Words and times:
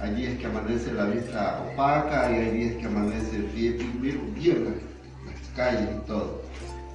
Hay 0.00 0.14
días 0.14 0.38
que 0.38 0.46
amanece 0.46 0.92
la 0.92 1.06
vista 1.06 1.60
opaca 1.72 2.30
y 2.30 2.34
hay 2.36 2.50
días 2.56 2.76
que 2.76 2.86
amanece 2.86 3.38
bien, 3.52 4.00
bien, 4.00 4.32
bien 4.34 4.76
las 5.26 5.56
calles 5.56 5.88
y 5.96 6.06
todo. 6.06 6.40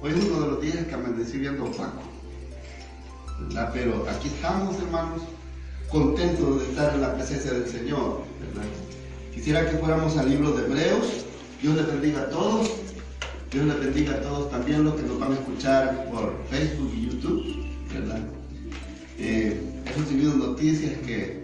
Hoy 0.00 0.12
es 0.12 0.24
uno 0.24 0.40
de 0.40 0.46
los 0.52 0.60
días 0.62 0.86
que 0.86 0.94
amanecí 0.94 1.36
viendo 1.36 1.64
opaco. 1.64 2.02
Pero 3.74 4.06
aquí 4.08 4.28
estamos, 4.28 4.78
hermanos, 4.78 5.22
contentos 5.90 6.60
de 6.60 6.70
estar 6.70 6.94
en 6.94 7.02
la 7.02 7.14
presencia 7.14 7.52
del 7.52 7.68
Señor. 7.68 8.22
Quisiera 9.34 9.68
que 9.68 9.76
fuéramos 9.76 10.16
al 10.16 10.30
libro 10.30 10.52
de 10.52 10.64
Hebreos. 10.64 11.26
Dios 11.60 11.76
les 11.76 11.86
bendiga 11.86 12.22
a 12.22 12.30
todos. 12.30 12.70
Dios 13.52 13.66
les 13.66 13.80
bendiga 13.80 14.14
a 14.14 14.20
todos 14.22 14.50
también 14.50 14.82
los 14.82 14.94
que 14.94 15.02
nos 15.02 15.20
van 15.20 15.32
a 15.32 15.34
escuchar 15.34 16.08
por 16.10 16.34
Facebook 16.48 16.90
y 16.94 17.10
YouTube. 17.10 17.66
¿verdad? 17.92 18.20
Eh, 19.18 19.60
he 19.84 19.92
recibido 19.92 20.34
noticias 20.34 20.92
que 21.06 21.43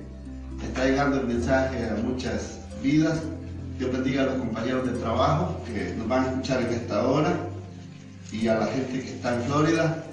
está 0.70 0.84
llegando 0.84 1.20
el 1.20 1.26
mensaje 1.26 1.84
a 1.84 1.94
muchas 1.96 2.60
vidas. 2.82 3.20
Dios 3.78 3.92
bendiga 3.92 4.22
a 4.22 4.26
los 4.26 4.34
compañeros 4.36 4.86
de 4.86 4.98
trabajo 4.98 5.60
que 5.66 5.94
nos 5.96 6.06
van 6.06 6.24
a 6.24 6.28
escuchar 6.28 6.62
en 6.62 6.72
esta 6.74 7.06
hora 7.06 7.36
y 8.30 8.46
a 8.46 8.54
la 8.54 8.66
gente 8.66 9.00
que 9.00 9.10
está 9.10 9.34
en 9.34 9.42
Florida, 9.42 10.04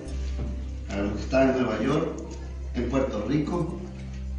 a 0.89 0.97
los 0.97 1.13
que 1.13 1.21
están 1.21 1.49
en 1.49 1.61
Nueva 1.61 1.83
York, 1.83 2.09
en 2.73 2.89
Puerto 2.89 3.25
Rico. 3.27 3.80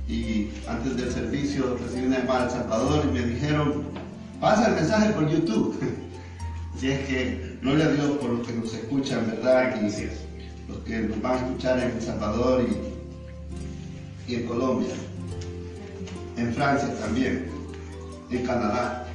Y 0.08 0.50
antes 0.66 0.96
del 0.96 1.12
servicio 1.12 1.78
recibí 1.80 2.06
una 2.06 2.18
llamada 2.18 2.46
de 2.46 2.50
Salvador 2.50 3.04
y 3.08 3.12
me 3.12 3.22
dijeron, 3.22 3.84
pasa 4.40 4.68
el 4.68 4.74
mensaje 4.74 5.12
por 5.12 5.28
YouTube. 5.28 5.78
Así 6.74 6.90
es 6.90 7.06
que 7.06 7.58
gloria 7.62 7.86
a 7.86 7.92
Dios 7.92 8.10
por 8.18 8.30
los 8.30 8.46
que 8.46 8.54
nos 8.54 8.74
escuchan, 8.74 9.26
¿verdad? 9.26 9.76
Y 9.80 9.84
los 10.68 10.78
que 10.84 10.98
nos 11.00 11.22
van 11.22 11.32
a 11.32 11.46
escuchar 11.46 11.78
en 11.78 11.90
El 11.90 12.02
Salvador 12.02 12.64
y, 14.28 14.32
y 14.32 14.36
en 14.36 14.46
Colombia, 14.46 14.94
en 16.38 16.54
Francia 16.54 16.88
también, 17.00 17.46
en 18.30 18.46
Canadá. 18.46 19.06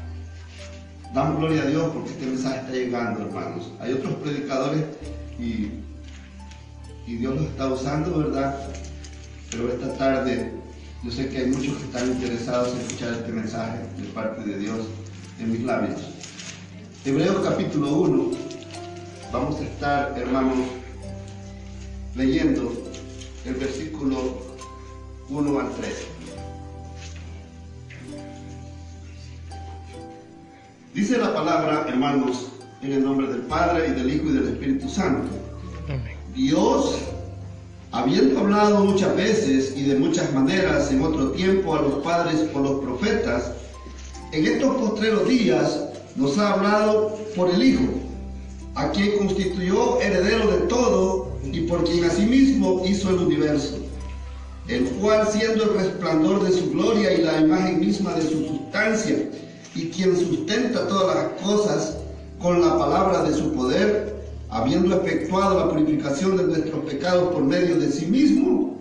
Damos 1.13 1.37
gloria 1.37 1.63
a 1.63 1.65
Dios 1.67 1.91
porque 1.93 2.09
este 2.09 2.25
mensaje 2.25 2.59
está 2.59 2.71
llegando, 2.71 3.21
hermanos. 3.21 3.71
Hay 3.79 3.93
otros 3.93 4.13
predicadores 4.15 4.83
y, 5.39 5.71
Dios 7.05 7.35
los 7.35 7.45
está 7.45 7.67
usando, 7.67 8.17
¿verdad? 8.17 8.57
Pero 9.51 9.69
esta 9.71 9.93
tarde 9.97 10.51
yo 11.03 11.11
sé 11.11 11.29
que 11.29 11.39
hay 11.39 11.45
muchos 11.47 11.75
que 11.77 11.83
están 11.83 12.07
interesados 12.07 12.73
en 12.73 12.79
escuchar 12.79 13.13
este 13.13 13.31
mensaje 13.31 13.79
de 13.97 14.07
parte 14.13 14.41
de 14.41 14.57
Dios 14.57 14.79
en 15.39 15.51
mis 15.51 15.61
labios. 15.63 16.01
Hebreos 17.05 17.45
capítulo 17.45 17.93
1, 17.93 18.31
vamos 19.33 19.59
a 19.59 19.63
estar, 19.63 20.17
hermanos, 20.17 20.57
leyendo 22.15 22.71
el 23.45 23.55
versículo 23.55 24.41
1 25.29 25.59
al 25.59 25.69
3. 25.75 26.12
Dice 30.93 31.17
la 31.17 31.33
palabra, 31.33 31.87
hermanos, 31.89 32.49
en 32.83 32.93
el 32.93 33.03
nombre 33.03 33.25
del 33.25 33.41
Padre 33.41 33.87
y 33.87 33.91
del 33.93 34.13
Hijo 34.13 34.25
y 34.27 34.33
del 34.33 34.49
Espíritu 34.49 34.87
Santo. 34.87 35.27
Dios, 36.35 36.99
habiendo 37.91 38.39
hablado 38.39 38.85
muchas 38.85 39.15
veces 39.15 39.73
y 39.75 39.85
de 39.85 39.97
muchas 39.97 40.31
maneras 40.33 40.91
en 40.91 41.01
otro 41.01 41.31
tiempo 41.31 41.75
a 41.75 41.81
los 41.81 42.03
padres 42.03 42.41
por 42.53 42.61
los 42.61 42.83
profetas, 42.83 43.53
en 44.33 44.45
estos 44.45 44.75
postreros 44.75 45.27
días 45.27 45.83
nos 46.15 46.37
ha 46.37 46.53
hablado 46.53 47.17
por 47.35 47.49
el 47.49 47.63
Hijo, 47.63 47.85
a 48.75 48.91
quien 48.91 49.17
constituyó 49.17 49.99
heredero 49.99 50.51
de 50.51 50.67
todo 50.67 51.31
y 51.51 51.61
por 51.61 51.85
quien 51.85 52.03
asimismo 52.03 52.83
hizo 52.85 53.09
el 53.09 53.15
universo, 53.15 53.79
el 54.67 54.83
cual 55.01 55.27
siendo 55.27 55.63
el 55.63 55.73
resplandor 55.73 56.43
de 56.43 56.51
su 56.51 56.69
gloria 56.69 57.13
y 57.13 57.23
la 57.23 57.41
imagen 57.41 57.79
misma 57.79 58.13
de 58.13 58.21
su 58.21 58.45
sustancia, 58.45 59.15
y 59.75 59.89
quien 59.89 60.15
sustenta 60.15 60.87
todas 60.87 61.15
las 61.15 61.41
cosas 61.41 61.97
con 62.39 62.61
la 62.61 62.77
palabra 62.77 63.23
de 63.23 63.33
su 63.33 63.53
poder, 63.53 64.15
habiendo 64.49 64.95
efectuado 64.95 65.59
la 65.59 65.69
purificación 65.69 66.37
de 66.37 66.43
nuestros 66.43 66.85
pecados 66.85 67.33
por 67.33 67.43
medio 67.43 67.79
de 67.79 67.91
sí 67.91 68.05
mismo, 68.05 68.77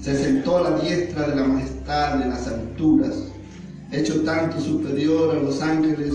se 0.00 0.16
sentó 0.16 0.58
a 0.58 0.70
la 0.70 0.78
diestra 0.80 1.28
de 1.28 1.36
la 1.36 1.44
majestad 1.44 2.20
en 2.20 2.30
las 2.30 2.46
alturas, 2.46 3.14
hecho 3.90 4.22
tanto 4.22 4.60
superior 4.60 5.34
a 5.34 5.40
los 5.40 5.62
ángeles 5.62 6.12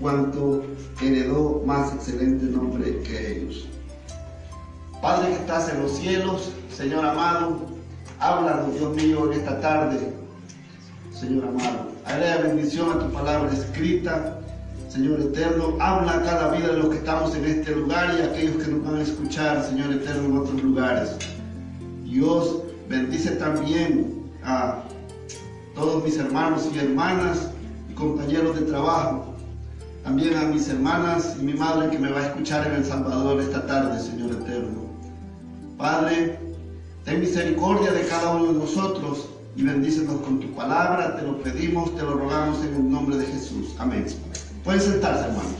cuanto 0.00 0.62
heredó 1.02 1.62
más 1.66 1.92
excelente 1.92 2.46
nombre 2.46 2.98
que 3.02 3.36
ellos. 3.36 3.66
Padre 5.02 5.28
que 5.28 5.34
estás 5.34 5.68
en 5.68 5.82
los 5.82 5.92
cielos, 5.92 6.50
Señor 6.74 7.04
amado, 7.04 7.58
háblanos, 8.20 8.74
Dios 8.78 8.96
mío, 8.96 9.30
en 9.30 9.40
esta 9.40 9.60
tarde, 9.60 9.98
Señor 11.22 11.44
amado. 11.44 11.92
Agrega 12.04 12.38
bendición 12.38 12.90
a 12.90 12.98
tu 12.98 13.12
palabra 13.12 13.52
escrita. 13.52 14.40
Señor 14.88 15.20
eterno, 15.20 15.76
habla 15.78 16.14
a 16.14 16.22
cada 16.22 16.50
vida 16.50 16.72
de 16.72 16.78
los 16.78 16.88
que 16.88 16.96
estamos 16.96 17.36
en 17.36 17.44
este 17.44 17.76
lugar 17.76 18.16
y 18.18 18.22
a 18.22 18.24
aquellos 18.24 18.60
que 18.60 18.72
nos 18.72 18.84
van 18.84 18.96
a 18.96 19.02
escuchar, 19.02 19.62
Señor 19.62 19.92
eterno, 19.92 20.24
en 20.24 20.38
otros 20.38 20.60
lugares. 20.60 21.16
Dios 22.02 22.62
bendice 22.88 23.36
también 23.36 24.32
a 24.42 24.82
todos 25.76 26.02
mis 26.02 26.18
hermanos 26.18 26.68
y 26.74 26.78
hermanas 26.80 27.50
y 27.88 27.94
compañeros 27.94 28.58
de 28.58 28.66
trabajo. 28.66 29.36
También 30.02 30.36
a 30.36 30.42
mis 30.46 30.68
hermanas 30.68 31.36
y 31.40 31.44
mi 31.44 31.54
madre 31.54 31.88
que 31.88 32.00
me 32.00 32.10
va 32.10 32.18
a 32.18 32.26
escuchar 32.26 32.66
en 32.66 32.74
El 32.74 32.84
Salvador 32.84 33.40
esta 33.40 33.64
tarde, 33.64 34.00
Señor 34.00 34.32
eterno. 34.32 34.90
Padre, 35.78 36.40
ten 37.04 37.20
misericordia 37.20 37.92
de 37.92 38.08
cada 38.08 38.32
uno 38.32 38.52
de 38.52 38.58
nosotros 38.58 39.28
y 39.56 39.62
bendícenos 39.62 40.20
con 40.22 40.40
tu 40.40 40.50
palabra. 40.54 41.16
Te 41.16 41.22
lo 41.22 41.38
pedimos, 41.42 41.94
te 41.96 42.02
lo 42.02 42.14
rogamos 42.14 42.64
en 42.64 42.74
el 42.74 42.90
nombre 42.90 43.16
de 43.16 43.26
Jesús. 43.26 43.74
Amén. 43.78 44.06
Pueden 44.64 44.80
sentarse, 44.80 45.24
hermanos. 45.24 45.52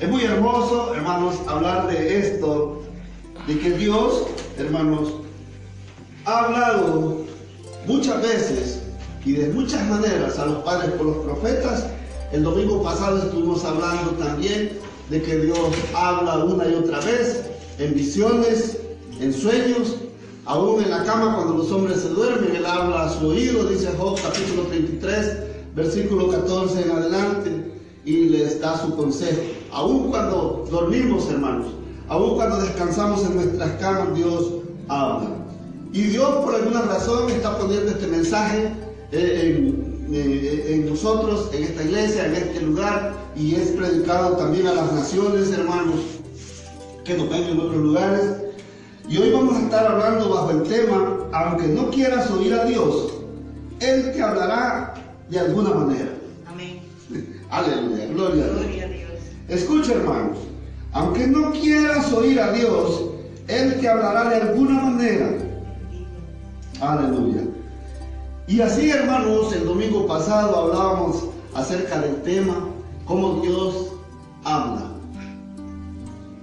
Es 0.00 0.08
muy 0.08 0.22
hermoso, 0.22 0.94
hermanos, 0.94 1.36
hablar 1.46 1.86
de 1.86 2.18
esto, 2.18 2.82
de 3.46 3.58
que 3.58 3.70
Dios, 3.70 4.26
hermanos, 4.58 5.14
ha 6.24 6.44
hablado 6.44 7.24
muchas 7.86 8.22
veces 8.22 8.82
y 9.24 9.32
de 9.32 9.48
muchas 9.50 9.86
maneras 9.88 10.38
a 10.38 10.46
los 10.46 10.64
padres 10.64 10.90
por 10.92 11.06
los 11.06 11.16
profetas. 11.18 11.86
El 12.32 12.42
domingo 12.42 12.82
pasado 12.82 13.18
estuvimos 13.18 13.64
hablando 13.64 14.10
también 14.12 14.78
de 15.10 15.22
que 15.22 15.36
Dios 15.36 15.70
habla 15.94 16.44
una 16.44 16.66
y 16.68 16.74
otra 16.74 17.00
vez 17.00 17.44
en 17.78 17.94
visiones, 17.94 18.78
en 19.20 19.32
sueños, 19.32 19.96
aún 20.46 20.82
en 20.82 20.90
la 20.90 21.04
cama 21.04 21.34
cuando 21.36 21.54
los 21.54 21.70
hombres 21.70 22.00
se 22.00 22.08
duermen, 22.08 22.54
Él 22.54 22.66
habla 22.66 23.04
a 23.04 23.10
su 23.10 23.28
oído, 23.28 23.64
dice 23.64 23.90
Job 23.98 24.18
capítulo 24.22 24.64
33, 24.64 25.38
versículo 25.74 26.28
14 26.28 26.82
en 26.82 26.90
adelante, 26.90 27.72
y 28.04 28.28
les 28.28 28.60
da 28.60 28.78
su 28.78 28.94
consejo. 28.94 29.40
Aún 29.72 30.10
cuando 30.10 30.66
dormimos, 30.70 31.28
hermanos, 31.30 31.66
aún 32.08 32.34
cuando 32.36 32.58
descansamos 32.58 33.24
en 33.24 33.36
nuestras 33.36 33.70
camas, 33.80 34.14
Dios 34.14 34.52
habla. 34.88 35.30
Y 35.92 36.02
Dios 36.02 36.28
por 36.44 36.54
alguna 36.54 36.82
razón 36.82 37.30
está 37.30 37.56
poniendo 37.56 37.92
este 37.92 38.06
mensaje 38.08 38.72
en, 39.12 40.06
en, 40.12 40.64
en 40.66 40.90
nosotros, 40.90 41.50
en 41.52 41.62
esta 41.62 41.84
iglesia, 41.84 42.26
en 42.26 42.34
este 42.34 42.60
lugar, 42.60 43.14
y 43.36 43.54
es 43.54 43.70
predicado 43.70 44.36
también 44.36 44.66
a 44.66 44.74
las 44.74 44.92
naciones, 44.92 45.50
hermanos, 45.52 46.00
que 47.04 47.14
nos 47.14 47.30
ven 47.30 47.44
en 47.44 47.60
otros 47.60 47.76
lugares. 47.76 48.43
Y 49.08 49.18
hoy 49.18 49.32
vamos 49.32 49.56
a 49.56 49.60
estar 49.60 49.86
hablando 49.86 50.30
bajo 50.30 50.50
el 50.50 50.62
tema, 50.62 51.18
aunque 51.32 51.68
no 51.68 51.90
quieras 51.90 52.30
oír 52.30 52.54
a 52.54 52.64
Dios, 52.64 53.12
Él 53.80 54.12
te 54.12 54.22
hablará 54.22 54.94
de 55.28 55.40
alguna 55.40 55.70
manera. 55.74 56.08
Amén. 56.46 56.80
Aleluya, 57.50 58.06
gloria 58.06 58.44
a 58.44 58.48
Dios. 58.48 58.60
Gloria 58.60 58.84
a 58.84 58.88
Dios. 58.88 59.10
Escucha 59.48 59.92
hermanos, 59.92 60.38
aunque 60.92 61.26
no 61.26 61.52
quieras 61.52 62.10
oír 62.14 62.40
a 62.40 62.52
Dios, 62.52 63.10
Él 63.46 63.78
te 63.78 63.88
hablará 63.88 64.30
de 64.30 64.36
alguna 64.36 64.80
manera. 64.80 65.38
Aleluya. 66.80 67.42
Y 68.46 68.60
así 68.62 68.88
hermanos, 68.90 69.52
el 69.52 69.66
domingo 69.66 70.06
pasado 70.06 70.56
hablábamos 70.56 71.24
acerca 71.54 72.00
del 72.00 72.22
tema, 72.22 72.68
cómo 73.04 73.42
Dios 73.42 73.92
habla. 74.44 74.92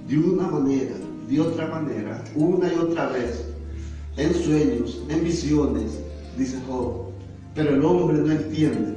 De 0.07 0.17
una 0.17 0.47
manera, 0.47 0.95
de 1.27 1.39
otra 1.39 1.67
manera, 1.67 2.23
una 2.35 2.71
y 2.71 2.77
otra 2.77 3.07
vez, 3.09 3.45
en 4.17 4.33
sueños, 4.33 5.01
en 5.09 5.23
visiones, 5.23 5.99
dice 6.37 6.57
Job. 6.67 7.11
Pero 7.55 7.75
el 7.75 7.83
hombre 7.83 8.17
no 8.17 8.31
entiende. 8.31 8.95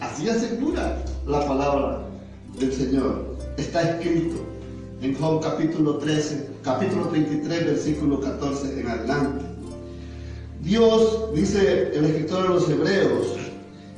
Así 0.00 0.28
asegura 0.28 1.02
la 1.26 1.46
palabra 1.46 2.02
del 2.58 2.72
Señor. 2.72 3.36
Está 3.56 3.82
escrito 3.82 4.36
en 5.02 5.14
Job 5.16 5.42
capítulo 5.42 5.98
13, 5.98 6.48
capítulo 6.62 7.06
33, 7.08 7.66
versículo 7.66 8.20
14 8.20 8.80
en 8.80 8.88
adelante. 8.88 9.44
Dios, 10.62 11.34
dice 11.34 11.90
el 11.94 12.04
escritor 12.04 12.44
de 12.44 12.48
los 12.50 12.68
Hebreos, 12.68 13.36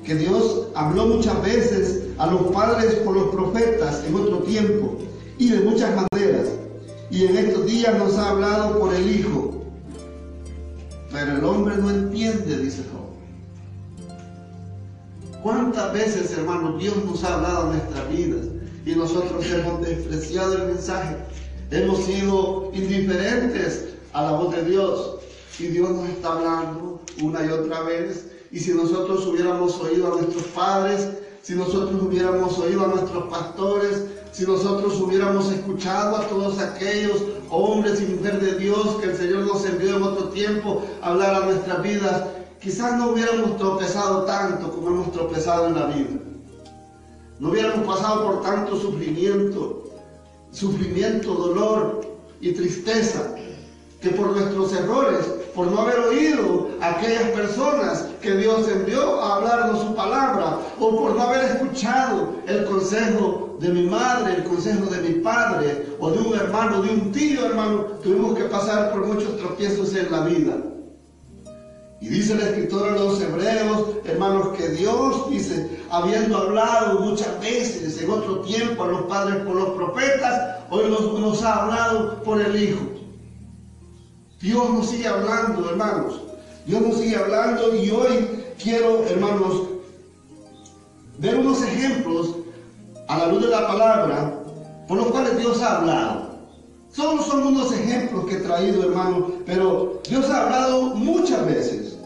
que 0.05 0.15
Dios 0.15 0.69
habló 0.75 1.07
muchas 1.07 1.43
veces 1.43 2.05
a 2.19 2.27
los 2.27 2.43
padres 2.53 2.95
por 2.97 3.15
los 3.17 3.29
profetas 3.29 4.03
en 4.07 4.15
otro 4.15 4.39
tiempo 4.41 4.99
y 5.39 5.51
de 5.51 5.61
muchas 5.61 5.91
maneras. 5.91 6.49
Y 7.15 7.27
en 7.27 7.37
estos 7.37 7.65
días 7.67 7.97
nos 7.97 8.19
ha 8.19 8.31
hablado 8.31 8.81
por 8.81 8.93
el 8.93 9.09
Hijo. 9.09 9.63
Pero 11.13 11.37
el 11.37 11.45
hombre 11.45 11.77
no 11.77 11.89
entiende, 11.89 12.59
dice 12.59 12.83
Job. 12.91 13.05
cuántas 15.45 15.93
veces, 15.93 16.37
hermanos, 16.37 16.77
Dios 16.81 16.97
nos 17.05 17.23
ha 17.23 17.35
hablado 17.35 17.71
en 17.71 17.79
nuestras 17.79 18.11
vidas 18.11 18.47
y 18.85 18.97
nosotros 18.97 19.47
hemos 19.49 19.87
despreciado 19.87 20.55
el 20.57 20.67
mensaje. 20.73 21.15
Hemos 21.71 22.01
sido 22.01 22.73
indiferentes 22.75 23.91
a 24.13 24.23
la 24.25 24.33
voz 24.33 24.57
de 24.57 24.65
Dios 24.65 25.19
y 25.61 25.67
Dios 25.67 25.91
nos 25.91 26.09
está 26.09 26.33
hablando 26.33 27.01
una 27.23 27.47
y 27.47 27.49
otra 27.49 27.83
vez. 27.83 28.27
Y 28.51 28.59
si 28.59 28.73
nosotros 28.73 29.25
hubiéramos 29.25 29.79
oído 29.79 30.13
a 30.13 30.17
nuestros 30.17 30.43
padres, 30.47 31.11
si 31.43 31.55
nosotros 31.55 32.03
hubiéramos 32.03 32.59
oído 32.59 32.87
a 32.87 32.89
nuestros 32.89 33.29
pastores, 33.29 34.03
si 34.35 34.45
nosotros 34.45 35.01
hubiéramos 35.01 35.51
escuchado 35.53 36.17
a 36.17 36.27
todos 36.27 36.59
aquellos 36.59 37.23
hombres 37.51 38.03
y 38.03 38.07
mujeres 38.07 38.41
de 38.41 38.59
Dios 38.59 38.97
que 39.01 39.11
el 39.11 39.17
Señor 39.17 39.47
nos 39.47 39.65
envió 39.65 39.97
en 39.97 40.03
otro 40.03 40.25
tiempo 40.31 40.83
a 41.01 41.11
hablar 41.11 41.37
a 41.37 41.47
nuestras 41.47 41.81
vidas, 41.83 42.25
quizás 42.61 42.99
no 42.99 43.11
hubiéramos 43.11 43.57
tropezado 43.59 44.25
tanto 44.25 44.73
como 44.73 44.89
hemos 44.89 45.13
tropezado 45.13 45.69
en 45.69 45.75
la 45.77 45.87
vida. 45.87 46.19
No 47.39 47.51
hubiéramos 47.51 47.87
pasado 47.87 48.25
por 48.27 48.43
tanto 48.43 48.77
sufrimiento, 48.77 49.85
sufrimiento, 50.51 51.33
dolor 51.33 52.01
y 52.41 52.51
tristeza, 52.53 53.37
que 54.01 54.11
por 54.11 54.33
nuestros 54.33 54.73
errores, 54.73 55.27
por 55.55 55.69
no 55.69 55.81
haber 55.81 56.01
oído 56.01 56.71
a 56.81 56.91
aquellas 56.91 57.31
personas 57.31 58.07
que 58.21 58.35
Dios 58.35 58.69
envió 58.69 59.21
a 59.21 59.37
hablarnos 59.37 59.81
su 59.81 59.95
palabra, 59.95 60.59
o 60.81 60.99
por 60.99 61.15
no 61.15 61.23
haber 61.23 61.45
escuchado 61.45 62.35
el 62.49 62.65
consejo 62.65 63.44
de 63.61 63.69
mi 63.69 63.83
madre, 63.85 64.37
el 64.37 64.45
consejo 64.45 64.87
de 64.87 65.01
mi 65.09 65.21
padre, 65.21 65.87
o 65.99 66.11
de 66.11 66.19
un 66.19 66.35
hermano, 66.35 66.83
de 66.83 66.91
un 66.91 67.13
tío 67.13 67.47
hermano, 67.47 67.85
tuvimos 68.03 68.37
que 68.37 68.45
pasar 68.45 68.93
por 68.93 69.07
muchos 69.07 69.37
tropiezos 69.37 69.95
en 69.95 70.11
la 70.11 70.21
vida. 70.21 70.57
Y 72.01 72.09
dice 72.09 72.35
el 72.35 72.41
escritor 72.41 72.91
a 72.91 72.93
los 72.97 73.21
hebreos, 73.21 73.97
hermanos, 74.05 74.57
que 74.57 74.69
Dios, 74.71 75.31
dice, 75.31 75.81
habiendo 75.91 76.37
hablado 76.37 77.01
muchas 77.01 77.41
veces 77.41 78.03
en 78.03 78.11
otro 78.11 78.41
tiempo 78.41 78.85
a 78.85 78.89
los 78.89 79.03
padres 79.03 79.37
por 79.45 79.55
los 79.55 79.71
profetas, 79.71 80.59
hoy 80.71 80.91
nos, 80.91 81.19
nos 81.19 81.43
ha 81.43 81.63
hablado 81.63 82.23
por 82.23 82.41
el 82.41 82.63
Hijo. 82.63 82.83
Dios 84.41 84.71
nos 84.71 84.91
sigue 84.91 85.09
hablando, 85.09 85.71
hermanos. 85.71 86.21
Dios 86.67 86.83
nos 86.83 86.99
sigue 86.99 87.17
hablando 87.17 87.75
y 87.75 87.91
hoy 87.91 88.45
quiero, 88.63 89.05
hermanos, 89.07 89.63
ver 91.19 91.37
unos 91.37 91.63
ejemplos 91.63 92.35
a 93.09 93.19
la 93.19 93.27
luz 93.27 93.43
de 93.43 93.49
la 93.49 93.67
palabra 93.67 94.35
por 94.89 94.99
los 94.99 95.07
cuales 95.09 95.39
Dios 95.39 95.61
ha 95.63 95.79
hablado. 95.79 96.35
Son 96.91 97.47
unos 97.47 97.73
ejemplos 97.73 98.27
que 98.27 98.37
he 98.37 98.41
traído, 98.41 98.85
hermano, 98.85 99.33
pero 99.47 100.01
Dios 100.09 100.31
ha 100.31 100.45
hablado 100.45 100.95
muchas 100.95 101.45
veces. 101.45 101.99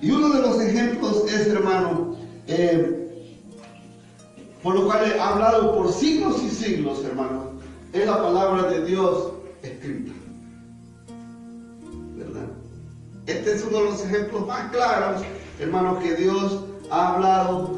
Y 0.00 0.10
uno 0.10 0.30
de 0.30 0.40
los 0.40 0.60
ejemplos 0.60 1.24
es, 1.26 1.46
hermano, 1.48 2.16
eh, 2.46 3.00
por 4.62 4.74
lo 4.74 4.86
cual 4.86 5.14
ha 5.18 5.28
hablado 5.28 5.74
por 5.74 5.92
siglos 5.92 6.42
y 6.42 6.48
siglos, 6.48 7.04
hermano, 7.04 7.50
es 7.92 8.06
la 8.06 8.22
palabra 8.22 8.70
de 8.70 8.84
Dios 8.84 9.32
escrita. 9.62 10.12
¿Verdad? 12.16 12.46
Este 13.26 13.52
es 13.52 13.64
uno 13.68 13.78
de 13.78 13.84
los 13.84 14.04
ejemplos 14.04 14.46
más 14.46 14.70
claros, 14.70 15.22
hermano, 15.58 15.98
que 15.98 16.14
Dios 16.14 16.64
ha 16.90 17.14
hablado 17.14 17.76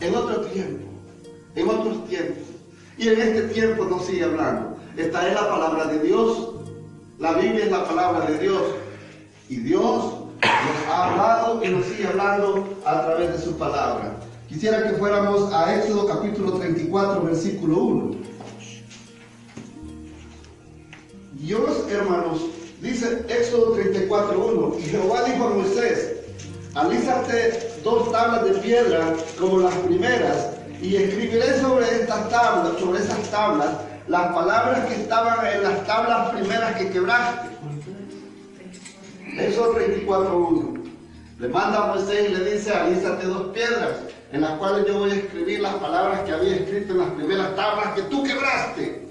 en 0.00 0.14
otro 0.14 0.42
tiempo, 0.42 0.86
en 1.54 1.68
otros 1.68 2.06
tiempos. 2.08 2.44
Y 2.98 3.08
en 3.08 3.20
este 3.20 3.42
tiempo 3.48 3.84
nos 3.84 4.04
sigue 4.06 4.24
hablando. 4.24 4.76
Esta 4.96 5.28
es 5.28 5.34
la 5.34 5.48
palabra 5.48 5.86
de 5.86 6.00
Dios. 6.00 6.50
La 7.18 7.32
Biblia 7.32 7.64
es 7.64 7.70
la 7.70 7.84
palabra 7.84 8.26
de 8.26 8.38
Dios. 8.38 8.62
Y 9.48 9.56
Dios 9.56 10.14
nos 10.42 10.86
ha 10.88 11.10
hablado 11.10 11.64
y 11.64 11.68
nos 11.68 11.86
sigue 11.86 12.06
hablando 12.06 12.68
a 12.84 13.02
través 13.02 13.32
de 13.32 13.38
su 13.38 13.56
palabra. 13.56 14.16
Quisiera 14.48 14.82
que 14.82 14.96
fuéramos 14.96 15.52
a 15.52 15.76
Éxodo 15.76 16.06
capítulo 16.06 16.52
34, 16.54 17.22
versículo 17.22 17.78
1. 17.78 18.16
Dios, 21.34 21.86
hermanos, 21.90 22.46
dice 22.82 23.24
Éxodo 23.28 23.72
34, 23.72 24.46
1. 24.46 24.78
Y 24.78 24.82
Jehová 24.82 25.24
dijo 25.24 25.44
a 25.44 25.50
Moisés, 25.50 26.16
alízate 26.74 27.70
dos 27.82 28.12
tablas 28.12 28.44
de 28.44 28.60
piedra 28.60 29.14
como 29.38 29.60
las 29.60 29.74
primeras 29.76 30.59
y 30.80 30.96
escribiré 30.96 31.60
sobre 31.60 31.84
estas 32.00 32.28
tablas, 32.30 32.78
sobre 32.78 33.00
esas 33.00 33.30
tablas, 33.30 33.68
las 34.08 34.32
palabras 34.32 34.86
que 34.86 34.94
estaban 34.94 35.46
en 35.46 35.62
las 35.62 35.86
tablas 35.86 36.30
primeras 36.30 36.76
que 36.76 36.90
quebraste. 36.90 37.48
Éxodo 39.38 39.74
34.1. 39.76 40.80
Le 41.38 41.48
manda 41.48 41.84
a 41.84 41.94
Moisés 41.94 42.30
y 42.30 42.34
le 42.34 42.52
dice, 42.52 42.72
alízate 42.72 43.26
dos 43.26 43.48
piedras, 43.48 44.00
en 44.32 44.40
las 44.40 44.58
cuales 44.58 44.86
yo 44.86 44.98
voy 44.98 45.10
a 45.10 45.14
escribir 45.14 45.60
las 45.60 45.74
palabras 45.74 46.20
que 46.20 46.32
había 46.32 46.56
escrito 46.56 46.92
en 46.92 46.98
las 46.98 47.10
primeras 47.10 47.56
tablas 47.56 47.94
que 47.94 48.02
tú 48.02 48.22
quebraste. 48.24 49.08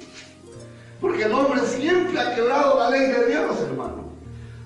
Porque 1.00 1.24
el 1.24 1.34
hombre 1.34 1.62
siempre 1.62 2.20
ha 2.20 2.36
quebrado 2.36 2.78
la 2.78 2.90
ley 2.90 3.08
de 3.08 3.28
Dios, 3.28 3.58
hermano. 3.62 4.10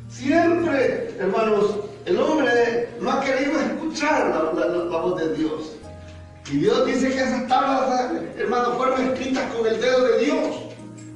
Siempre, 0.10 1.16
hermanos, 1.20 1.76
el 2.06 2.20
hombre 2.20 2.90
no 3.00 3.12
ha 3.12 3.22
querido 3.22 3.60
escuchar 3.60 4.54
la 4.54 4.98
voz 4.98 5.22
de 5.22 5.36
Dios. 5.36 5.74
Y 6.52 6.58
Dios 6.58 6.86
dice 6.86 7.10
que 7.10 7.16
esas 7.16 7.48
tablas, 7.48 8.12
hermanos, 8.38 8.78
fueron 8.78 9.02
escritas 9.02 9.52
con 9.54 9.66
el 9.66 9.80
dedo 9.80 10.08
de 10.08 10.26
Dios. 10.26 10.56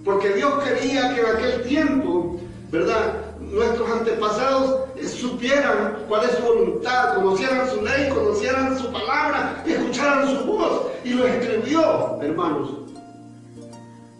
Porque 0.06 0.30
Dios 0.30 0.64
quería 0.64 1.14
que 1.14 1.22
en 1.22 1.26
aquel 1.26 1.64
tiempo, 1.64 2.40
¿verdad? 2.72 3.14
Nuestros 3.40 3.90
antepasados 3.90 4.88
supieran 5.18 6.06
cuál 6.08 6.26
es 6.26 6.38
su 6.38 6.44
voluntad, 6.44 7.16
conocieran 7.16 7.70
su 7.70 7.82
ley, 7.82 8.10
conocieran 8.10 8.78
su 8.78 8.92
palabra, 8.92 9.64
escucharan 9.66 10.28
su 10.38 10.46
voz. 10.46 10.88
Y 11.04 11.10
lo 11.10 11.28
escribió, 11.28 12.22
hermanos. 12.22 12.70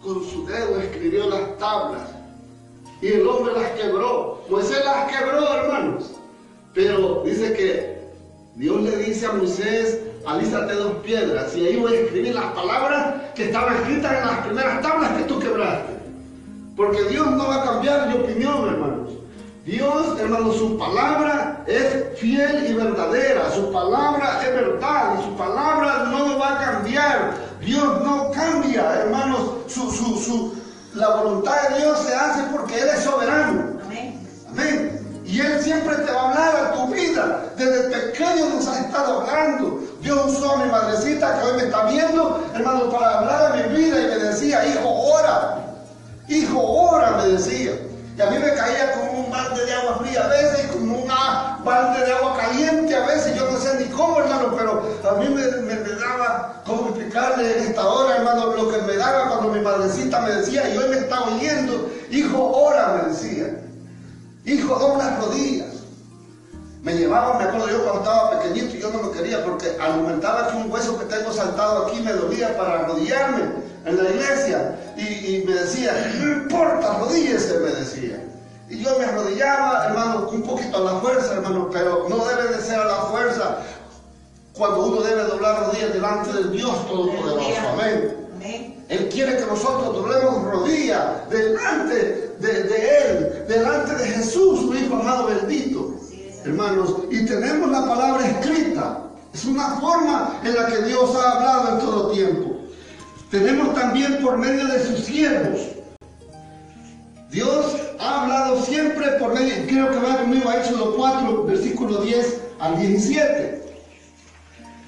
Con 0.02 0.24
su 0.24 0.46
dedo 0.46 0.80
escribió 0.80 1.28
las 1.28 1.58
tablas. 1.58 2.08
Y 3.00 3.08
el 3.08 3.26
hombre 3.26 3.52
las 3.54 3.70
quebró. 3.72 4.42
Moisés 4.48 4.84
las 4.84 5.12
quebró, 5.12 5.54
hermanos. 5.54 6.12
Pero 6.74 7.22
dice 7.24 7.52
que 7.52 7.98
Dios 8.56 8.82
le 8.82 8.96
dice 8.96 9.26
a 9.26 9.32
Moisés, 9.32 10.00
alízate 10.28 10.74
dos 10.74 10.92
piedras 11.04 11.56
y 11.56 11.66
ahí 11.66 11.76
voy 11.76 11.94
a 11.94 12.00
escribir 12.00 12.34
las 12.34 12.52
palabras 12.52 13.14
que 13.34 13.46
estaban 13.46 13.76
escritas 13.76 14.18
en 14.18 14.26
las 14.26 14.46
primeras 14.46 14.82
tablas 14.82 15.10
que 15.12 15.24
tú 15.24 15.38
quebraste. 15.38 15.98
Porque 16.76 17.02
Dios 17.04 17.30
no 17.30 17.48
va 17.48 17.62
a 17.62 17.64
cambiar 17.64 18.08
de 18.08 18.18
opinión, 18.20 18.68
hermanos. 18.68 19.10
Dios, 19.64 20.18
hermanos, 20.20 20.56
su 20.56 20.78
palabra 20.78 21.64
es 21.66 22.18
fiel 22.18 22.66
y 22.70 22.72
verdadera. 22.74 23.50
Su 23.50 23.72
palabra 23.72 24.40
es 24.42 24.54
verdad 24.54 25.18
y 25.18 25.24
su 25.24 25.36
palabra 25.36 26.04
no 26.10 26.38
va 26.38 26.54
a 26.54 26.64
cambiar. 26.64 27.34
Dios 27.60 28.02
no 28.02 28.30
cambia, 28.30 29.00
hermanos. 29.00 29.40
Su, 29.66 29.90
su, 29.90 30.18
su, 30.18 30.54
la 30.94 31.16
voluntad 31.16 31.68
de 31.68 31.78
Dios 31.80 31.98
se 31.98 32.14
hace 32.14 32.44
porque 32.52 32.80
Él 32.80 32.88
es 32.94 33.00
soberano. 33.00 33.78
Amén. 33.84 34.20
Amén. 34.50 35.22
Y 35.26 35.40
Él 35.40 35.60
siempre 35.60 35.96
te 35.96 36.12
va 36.12 36.20
a 36.20 36.28
hablar 36.30 36.56
a 36.56 36.72
tu 36.72 36.86
vida. 36.94 37.52
Desde 37.56 37.90
pequeño 37.90 38.48
nos 38.54 38.68
ha 38.68 38.80
estado 38.80 39.20
hablando. 39.20 39.87
Dios 40.00 40.32
usó 40.32 40.52
a 40.52 40.56
mi 40.58 40.70
madrecita 40.70 41.40
que 41.40 41.46
hoy 41.46 41.56
me 41.56 41.64
está 41.64 41.84
viendo, 41.86 42.44
hermano, 42.54 42.88
para 42.90 43.18
hablar 43.18 43.52
a 43.52 43.56
mi 43.56 43.76
vida 43.76 44.00
y 44.00 44.06
me 44.06 44.16
decía, 44.16 44.64
hijo, 44.66 44.88
ora. 44.88 45.58
Hijo, 46.28 46.60
ora, 46.60 47.12
me 47.22 47.32
decía. 47.32 47.72
Y 48.16 48.20
a 48.20 48.26
mí 48.26 48.38
me 48.38 48.52
caía 48.54 48.92
como 48.92 49.24
un 49.24 49.30
balde 49.30 49.64
de 49.64 49.74
agua 49.74 49.98
fría 50.00 50.24
a 50.24 50.28
veces, 50.28 50.66
como 50.72 50.98
un 50.98 51.08
balde 51.64 52.04
de 52.04 52.12
agua 52.12 52.36
caliente 52.36 52.94
a 52.94 53.06
veces. 53.06 53.36
Yo 53.36 53.50
no 53.50 53.58
sé 53.58 53.74
ni 53.78 53.86
cómo, 53.86 54.20
hermano, 54.20 54.54
pero 54.56 54.98
a 55.08 55.14
mí 55.18 55.28
me, 55.28 55.46
me, 55.62 55.74
daba, 55.76 56.62
cómo 56.64 56.88
explicarle 56.88 57.58
en 57.58 57.64
esta 57.68 57.86
hora, 57.86 58.16
hermano, 58.16 58.54
lo 58.54 58.70
que 58.70 58.78
me 58.82 58.96
daba 58.96 59.28
cuando 59.28 59.52
mi 59.52 59.60
madrecita 59.60 60.20
me 60.20 60.32
decía, 60.32 60.68
y 60.68 60.76
hoy 60.76 60.88
me 60.90 60.96
está 60.98 61.22
oyendo, 61.24 61.90
hijo, 62.10 62.44
ora, 62.44 63.02
me 63.02 63.10
decía. 63.10 63.60
Hijo, 64.44 64.78
dobla 64.78 65.04
las 65.04 65.24
rodillas. 65.24 65.67
Me 66.82 66.94
llevaba, 66.94 67.38
me 67.38 67.44
acuerdo 67.44 67.68
yo 67.68 67.82
cuando 67.82 68.00
estaba 68.00 68.40
pequeñito 68.40 68.76
y 68.76 68.80
yo 68.80 68.90
no 68.90 69.02
lo 69.02 69.12
quería 69.12 69.44
porque 69.44 69.76
argumentaba 69.80 70.48
que 70.48 70.56
un 70.56 70.70
hueso 70.70 70.98
que 70.98 71.06
tengo 71.06 71.32
saltado 71.32 71.86
aquí 71.86 72.00
me 72.00 72.12
dolía 72.12 72.56
para 72.56 72.80
arrodillarme 72.80 73.42
en 73.84 73.96
la 73.96 74.10
iglesia. 74.10 74.78
Y, 74.96 75.02
y 75.02 75.44
me 75.44 75.54
decía, 75.54 75.92
no 76.20 76.32
importa, 76.32 76.94
arrodíllese, 76.94 77.58
me 77.58 77.70
decía. 77.70 78.24
Y 78.70 78.82
yo 78.82 78.98
me 78.98 79.04
arrodillaba, 79.06 79.86
hermano, 79.86 80.28
un 80.30 80.42
poquito 80.42 80.76
a 80.76 80.92
la 80.92 81.00
fuerza, 81.00 81.34
hermano, 81.34 81.68
pero 81.72 82.06
no 82.08 82.24
debe 82.26 82.56
de 82.56 82.62
ser 82.62 82.78
a 82.78 82.84
la 82.84 82.96
fuerza 83.06 83.58
cuando 84.58 84.86
uno 84.86 85.00
debe 85.00 85.24
doblar 85.24 85.66
rodillas 85.66 85.92
delante 85.94 86.32
del 86.32 86.52
Dios 86.52 86.86
Todopoderoso. 86.88 87.68
Amén. 87.72 88.28
Él 88.88 89.08
quiere 89.10 89.36
que 89.36 89.46
nosotros 89.46 89.94
doblemos 89.94 90.44
rodillas 90.44 91.28
delante 91.30 92.32
de, 92.38 92.62
de, 92.64 92.98
Él, 93.00 93.44
delante 93.46 93.94
de 93.94 94.06
Jesús, 94.06 94.60
su 94.60 94.74
Hijo 94.74 94.96
amado 94.96 95.26
bendito. 95.26 95.87
Hermanos, 96.48 96.94
y 97.10 97.26
tenemos 97.26 97.70
la 97.70 97.86
palabra 97.86 98.26
escrita. 98.26 99.02
Es 99.34 99.44
una 99.44 99.76
forma 99.76 100.40
en 100.42 100.54
la 100.54 100.66
que 100.66 100.82
Dios 100.84 101.14
ha 101.14 101.32
hablado 101.32 101.74
en 101.74 101.78
todo 101.80 102.10
tiempo. 102.10 102.56
Tenemos 103.30 103.74
también 103.74 104.18
por 104.22 104.38
medio 104.38 104.66
de 104.66 104.82
sus 104.82 105.04
siervos. 105.04 105.60
Dios 107.30 107.76
ha 108.00 108.22
hablado 108.22 108.62
siempre 108.62 109.08
por 109.20 109.34
medio, 109.34 109.66
creo 109.66 109.90
que 109.90 109.98
va 109.98 110.16
conmigo 110.16 110.48
a 110.48 110.56
Éxodo 110.56 110.96
4, 110.96 111.44
versículo 111.44 112.00
10 112.00 112.40
al 112.60 112.78
17. 112.78 113.62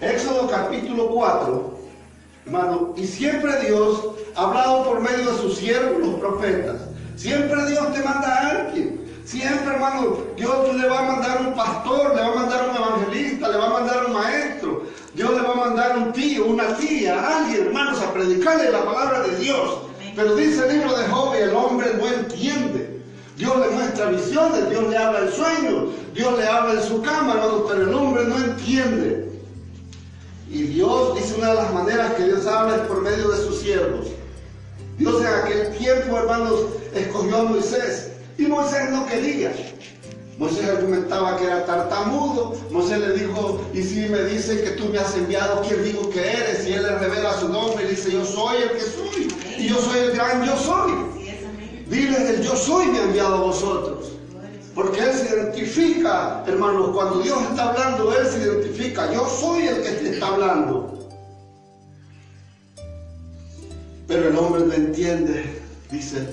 Éxodo 0.00 0.48
capítulo 0.48 1.10
4, 1.10 1.78
hermano, 2.46 2.94
y 2.96 3.06
siempre 3.06 3.60
Dios 3.66 4.02
ha 4.34 4.44
hablado 4.44 4.84
por 4.84 5.00
medio 5.00 5.30
de 5.30 5.38
sus 5.42 5.58
siervos, 5.58 6.00
los 6.00 6.14
profetas. 6.20 6.80
Siempre 7.16 7.66
Dios 7.66 7.92
te 7.92 8.02
manda 8.02 8.34
a 8.34 8.48
alguien. 8.48 8.99
Siempre, 9.24 9.74
hermano, 9.74 10.18
Dios 10.36 10.74
le 10.74 10.88
va 10.88 10.98
a 10.98 11.12
mandar 11.12 11.40
un 11.46 11.54
pastor, 11.54 12.14
le 12.14 12.22
va 12.22 12.32
a 12.32 12.34
mandar 12.34 12.68
un 12.68 12.76
evangelista, 12.76 13.48
le 13.48 13.56
va 13.58 13.66
a 13.66 13.70
mandar 13.70 14.06
un 14.06 14.12
maestro, 14.12 14.82
Dios 15.14 15.30
le 15.30 15.42
va 15.42 15.52
a 15.52 15.66
mandar 15.68 15.98
un 15.98 16.12
tío, 16.12 16.46
una 16.46 16.76
tía, 16.76 17.38
alguien, 17.38 17.66
hermanos, 17.66 18.00
a 18.00 18.12
predicarle 18.12 18.70
la 18.70 18.84
palabra 18.84 19.20
de 19.22 19.36
Dios. 19.36 19.78
Pero 20.16 20.34
dice 20.34 20.66
el 20.66 20.78
libro 20.78 20.96
de 20.96 21.06
Job, 21.06 21.34
el 21.34 21.54
hombre 21.54 21.94
no 21.98 22.06
entiende. 22.06 23.00
Dios 23.36 23.56
le 23.58 23.68
muestra 23.68 24.06
visiones, 24.06 24.68
Dios 24.68 24.88
le 24.88 24.96
habla 24.96 25.20
en 25.20 25.32
sueños, 25.32 25.84
Dios 26.12 26.38
le 26.38 26.46
habla 26.46 26.80
en 26.80 26.88
su 26.88 27.00
cama, 27.00 27.34
hermano, 27.34 27.64
pero 27.68 27.82
el 27.82 27.94
hombre 27.94 28.24
no 28.24 28.36
entiende. 28.36 29.30
Y 30.50 30.62
Dios 30.64 31.14
dice 31.14 31.36
una 31.38 31.50
de 31.50 31.54
las 31.54 31.72
maneras 31.72 32.14
que 32.14 32.24
Dios 32.24 32.46
habla 32.46 32.76
es 32.76 32.82
por 32.82 33.00
medio 33.02 33.28
de 33.28 33.36
sus 33.36 33.60
siervos. 33.60 34.08
Dios 34.98 35.20
en 35.20 35.26
aquel 35.26 35.76
tiempo, 35.78 36.18
hermanos, 36.18 36.66
escogió 36.92 37.36
a 37.38 37.42
Moisés 37.44 38.09
y 38.40 38.46
Moisés 38.46 38.90
no 38.90 39.06
quería. 39.06 39.52
Moisés 40.38 40.66
argumentaba 40.66 41.36
que 41.36 41.44
era 41.44 41.66
tartamudo. 41.66 42.56
Moisés 42.70 42.98
le 42.98 43.12
dijo, 43.12 43.60
y 43.74 43.82
si 43.82 44.08
me 44.08 44.24
dicen 44.24 44.58
que 44.64 44.70
tú 44.70 44.86
me 44.86 44.98
has 44.98 45.14
enviado, 45.14 45.60
¿quién 45.68 45.84
digo 45.84 46.08
que 46.08 46.20
eres? 46.20 46.66
Y 46.66 46.72
él 46.72 46.82
le 46.82 46.98
revela 46.98 47.38
su 47.38 47.50
nombre 47.50 47.84
y 47.84 47.90
dice, 47.90 48.10
yo 48.10 48.24
soy 48.24 48.62
el 48.62 48.70
que 48.70 48.80
soy. 48.80 49.28
Y 49.58 49.68
yo 49.68 49.76
soy 49.76 49.98
el 49.98 50.12
gran 50.12 50.44
yo 50.46 50.56
soy. 50.56 50.92
Diles 51.90 52.30
el 52.30 52.42
yo 52.42 52.56
soy 52.56 52.86
me 52.86 52.98
ha 52.98 53.02
enviado 53.02 53.34
a 53.34 53.40
vosotros. 53.40 54.12
Porque 54.74 55.00
Él 55.00 55.12
se 55.12 55.34
identifica, 55.34 56.44
hermanos, 56.46 56.90
cuando 56.94 57.20
Dios 57.20 57.42
está 57.50 57.70
hablando, 57.70 58.14
Él 58.14 58.26
se 58.26 58.38
identifica. 58.38 59.12
Yo 59.12 59.28
soy 59.28 59.66
el 59.66 59.82
que 59.82 59.90
te 59.90 60.10
está 60.14 60.28
hablando. 60.28 61.10
Pero 64.06 64.28
el 64.28 64.36
hombre 64.38 64.62
no 64.64 64.72
entiende, 64.72 65.60
dice 65.90 66.26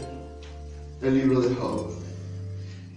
el 1.01 1.15
libro 1.15 1.41
de 1.41 1.53
Job. 1.55 1.96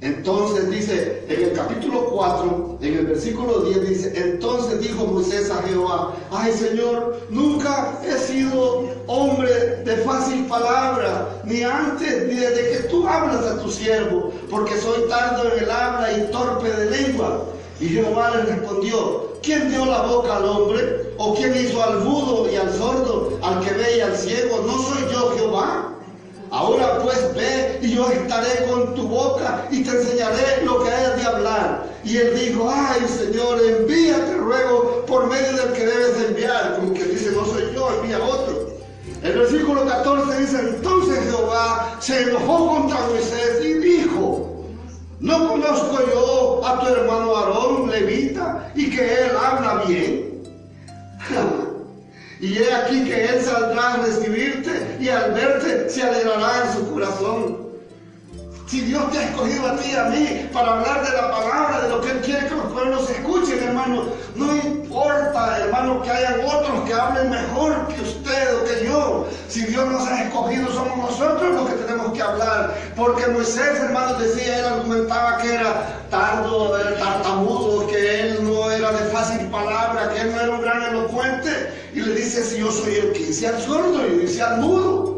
Entonces 0.03 0.71
dice 0.71 1.25
en 1.29 1.45
el 1.45 1.53
capítulo 1.53 2.07
4, 2.07 2.79
en 2.81 2.95
el 2.97 3.07
versículo 3.07 3.61
10 3.61 3.89
dice, 3.89 4.13
entonces 4.17 4.81
dijo 4.81 5.05
Moisés 5.05 5.51
a 5.51 5.63
Jehová, 5.63 6.15
ay 6.31 6.53
Señor, 6.55 7.21
nunca 7.29 8.01
he 8.03 8.17
sido 8.17 8.89
hombre 9.07 9.53
de 9.85 9.97
fácil 9.99 10.47
palabra, 10.47 11.43
ni 11.45 11.63
antes 11.65 12.29
ni 12.29 12.35
desde 12.37 12.71
que 12.71 12.89
tú 12.89 13.07
hablas 13.07 13.45
a 13.45 13.63
tu 13.63 13.71
siervo, 13.71 14.33
porque 14.49 14.79
soy 14.79 15.07
tardo 15.07 15.53
en 15.53 15.65
el 15.65 15.71
habla 15.71 16.11
y 16.17 16.31
torpe 16.33 16.71
de 16.73 16.91
lengua. 16.91 17.45
Y 17.79 17.89
Jehová 17.89 18.31
le 18.37 18.43
respondió, 18.55 19.35
¿quién 19.43 19.69
dio 19.69 19.85
la 19.85 20.03
boca 20.03 20.37
al 20.37 20.45
hombre? 20.47 21.13
¿O 21.19 21.35
quién 21.35 21.55
hizo 21.55 21.83
al 21.83 22.01
mudo 22.01 22.51
y 22.51 22.57
al 22.57 22.73
sordo, 22.73 23.39
al 23.43 23.61
que 23.63 23.73
ve 23.75 23.99
y 23.99 24.01
al 24.01 24.17
ciego? 24.17 24.65
¿No 24.67 24.73
soy 24.83 25.13
yo? 25.13 25.20
Ahora 26.61 26.99
pues 27.03 27.35
ve 27.35 27.79
y 27.81 27.95
yo 27.95 28.11
estaré 28.11 28.67
con 28.69 28.95
tu 28.95 29.09
boca 29.09 29.67
y 29.71 29.83
te 29.83 29.93
enseñaré 29.93 30.63
lo 30.63 30.85
que 30.85 30.91
hayas 30.91 31.17
de 31.17 31.27
hablar. 31.27 31.87
Y 32.05 32.19
él 32.19 32.39
dijo, 32.39 32.71
ay 32.71 33.01
Señor, 33.09 33.59
envíate 33.63 34.35
ruego 34.35 35.07
por 35.07 35.27
medio 35.27 35.57
del 35.57 35.73
que 35.73 35.87
debes 35.87 36.23
enviar. 36.29 36.77
Como 36.77 36.93
que 36.93 37.05
dice, 37.05 37.33
no 37.33 37.47
soy 37.47 37.73
yo, 37.75 37.89
envía 38.03 38.23
otro. 38.23 38.75
El 39.23 39.39
versículo 39.39 39.87
14 39.87 40.39
dice, 40.39 40.59
entonces 40.61 41.31
Jehová 41.31 41.97
se 41.99 42.25
enojó 42.25 42.69
contra 42.69 43.07
Moisés 43.09 43.65
y 43.65 43.75
dijo, 43.79 44.67
¿no 45.21 45.49
conozco 45.49 45.99
yo 46.15 46.61
a 46.63 46.79
tu 46.79 46.89
hermano 46.89 47.37
Aarón, 47.37 47.91
levita, 47.91 48.71
y 48.75 48.91
que 48.91 49.03
él 49.03 49.31
habla 49.43 49.85
bien? 49.87 50.43
Y 52.41 52.57
he 52.57 52.75
aquí 52.75 53.05
que 53.05 53.27
Él 53.27 53.43
saldrá 53.43 53.95
a 53.95 53.97
recibirte 53.99 54.97
y 54.99 55.09
al 55.11 55.33
verte 55.33 55.91
se 55.91 56.03
alegrará 56.03 56.65
en 56.65 56.73
su 56.73 56.91
corazón. 56.91 57.71
Si 58.67 58.81
Dios 58.83 59.11
te 59.11 59.19
ha 59.19 59.25
escogido 59.25 59.67
a 59.67 59.77
ti 59.77 59.91
y 59.91 59.97
a 59.97 60.05
mí 60.05 60.49
para 60.53 60.79
hablar 60.79 61.05
de 61.05 61.17
la 61.17 61.31
palabra, 61.31 61.83
de 61.83 61.89
lo 61.91 62.01
que 62.01 62.13
Él 62.13 62.21
quiere 62.21 62.47
que 62.47 62.55
los 62.55 62.73
pueblos 62.73 63.11
escuchen, 63.11 63.63
hermano, 63.63 64.05
no 64.37 64.57
importa, 64.57 65.59
hermano, 65.59 66.01
que 66.03 66.11
hayan 66.11 66.41
otros 66.47 66.85
que 66.87 66.95
hablen 66.95 67.31
mejor 67.31 67.89
que 67.89 68.01
usted 68.01 68.55
o 68.55 68.65
que 68.65 68.87
yo. 68.87 69.27
Si 69.49 69.67
Dios 69.67 69.87
nos 69.87 70.07
ha 70.07 70.23
escogido, 70.23 70.73
somos 70.73 70.97
nosotros 70.97 71.53
los 71.53 71.69
que 71.69 71.75
tenemos 71.75 72.13
que 72.13 72.23
hablar. 72.23 72.75
Porque 72.97 73.27
Moisés, 73.27 73.81
hermano, 73.81 74.15
decía, 74.19 74.61
él 74.61 74.65
argumentaba 74.67 75.39
que 75.39 75.55
era 75.55 76.01
tardo, 76.09 76.79
tartamudo, 76.99 77.87
que 77.89 78.21
él 78.21 78.39
no 78.45 78.71
era 78.71 78.93
de 78.93 79.11
fácil 79.11 79.47
palabra, 79.49 80.11
que 80.15 80.21
él 80.21 80.33
no 80.33 80.41
era 80.41 80.51
un 80.53 80.63
gran 80.63 80.83
elocuente. 80.85 81.80
Y 81.95 82.01
le 82.01 82.15
dice, 82.15 82.45
si 82.45 82.59
yo 82.59 82.71
soy 82.71 82.95
el 82.95 83.13
que 83.13 83.27
dice 83.27 83.49
al 83.49 83.61
sordo 83.61 84.07
y 84.07 84.21
dice 84.21 84.43
al 84.43 84.61
mudo. 84.61 85.11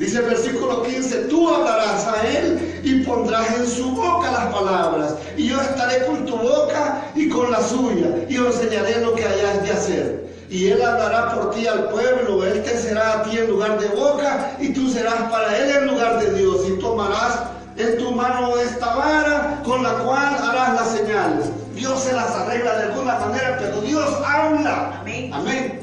Dice 0.00 0.16
el 0.16 0.24
versículo 0.24 0.82
15, 0.82 1.16
tú 1.24 1.46
hablarás 1.46 2.06
a 2.06 2.26
él 2.26 2.80
y 2.82 3.00
pondrás 3.00 3.54
en 3.58 3.66
su 3.66 3.90
boca 3.90 4.32
las 4.32 4.46
palabras, 4.46 5.14
y 5.36 5.48
yo 5.48 5.60
estaré 5.60 6.06
con 6.06 6.24
tu 6.24 6.38
boca 6.38 7.04
y 7.14 7.28
con 7.28 7.50
la 7.50 7.62
suya, 7.62 8.06
y 8.26 8.38
os 8.38 8.56
enseñaré 8.56 9.02
lo 9.02 9.14
que 9.14 9.26
hayas 9.26 9.62
de 9.62 9.70
hacer. 9.70 10.30
Y 10.48 10.68
él 10.68 10.80
hablará 10.82 11.34
por 11.34 11.50
ti 11.50 11.66
al 11.66 11.90
pueblo, 11.90 12.46
él 12.46 12.62
te 12.62 12.78
será 12.78 13.20
a 13.20 13.22
ti 13.24 13.36
en 13.36 13.48
lugar 13.48 13.78
de 13.78 13.88
boca, 13.88 14.56
y 14.58 14.72
tú 14.72 14.90
serás 14.90 15.30
para 15.30 15.58
él 15.58 15.70
en 15.70 15.88
lugar 15.88 16.18
de 16.18 16.32
Dios, 16.32 16.66
y 16.66 16.80
tomarás 16.80 17.40
en 17.76 17.98
tu 17.98 18.10
mano 18.12 18.56
esta 18.56 18.94
vara 18.94 19.60
con 19.66 19.82
la 19.82 19.98
cual 19.98 20.34
harás 20.34 20.74
las 20.76 20.96
señales. 20.96 21.46
Dios 21.80 21.98
se 22.02 22.12
las 22.12 22.30
arregla 22.32 22.76
de 22.76 22.82
alguna 22.92 23.18
manera, 23.18 23.56
pero 23.58 23.80
Dios 23.80 24.06
habla. 24.26 24.98
Amén. 25.00 25.32
Amén. 25.32 25.80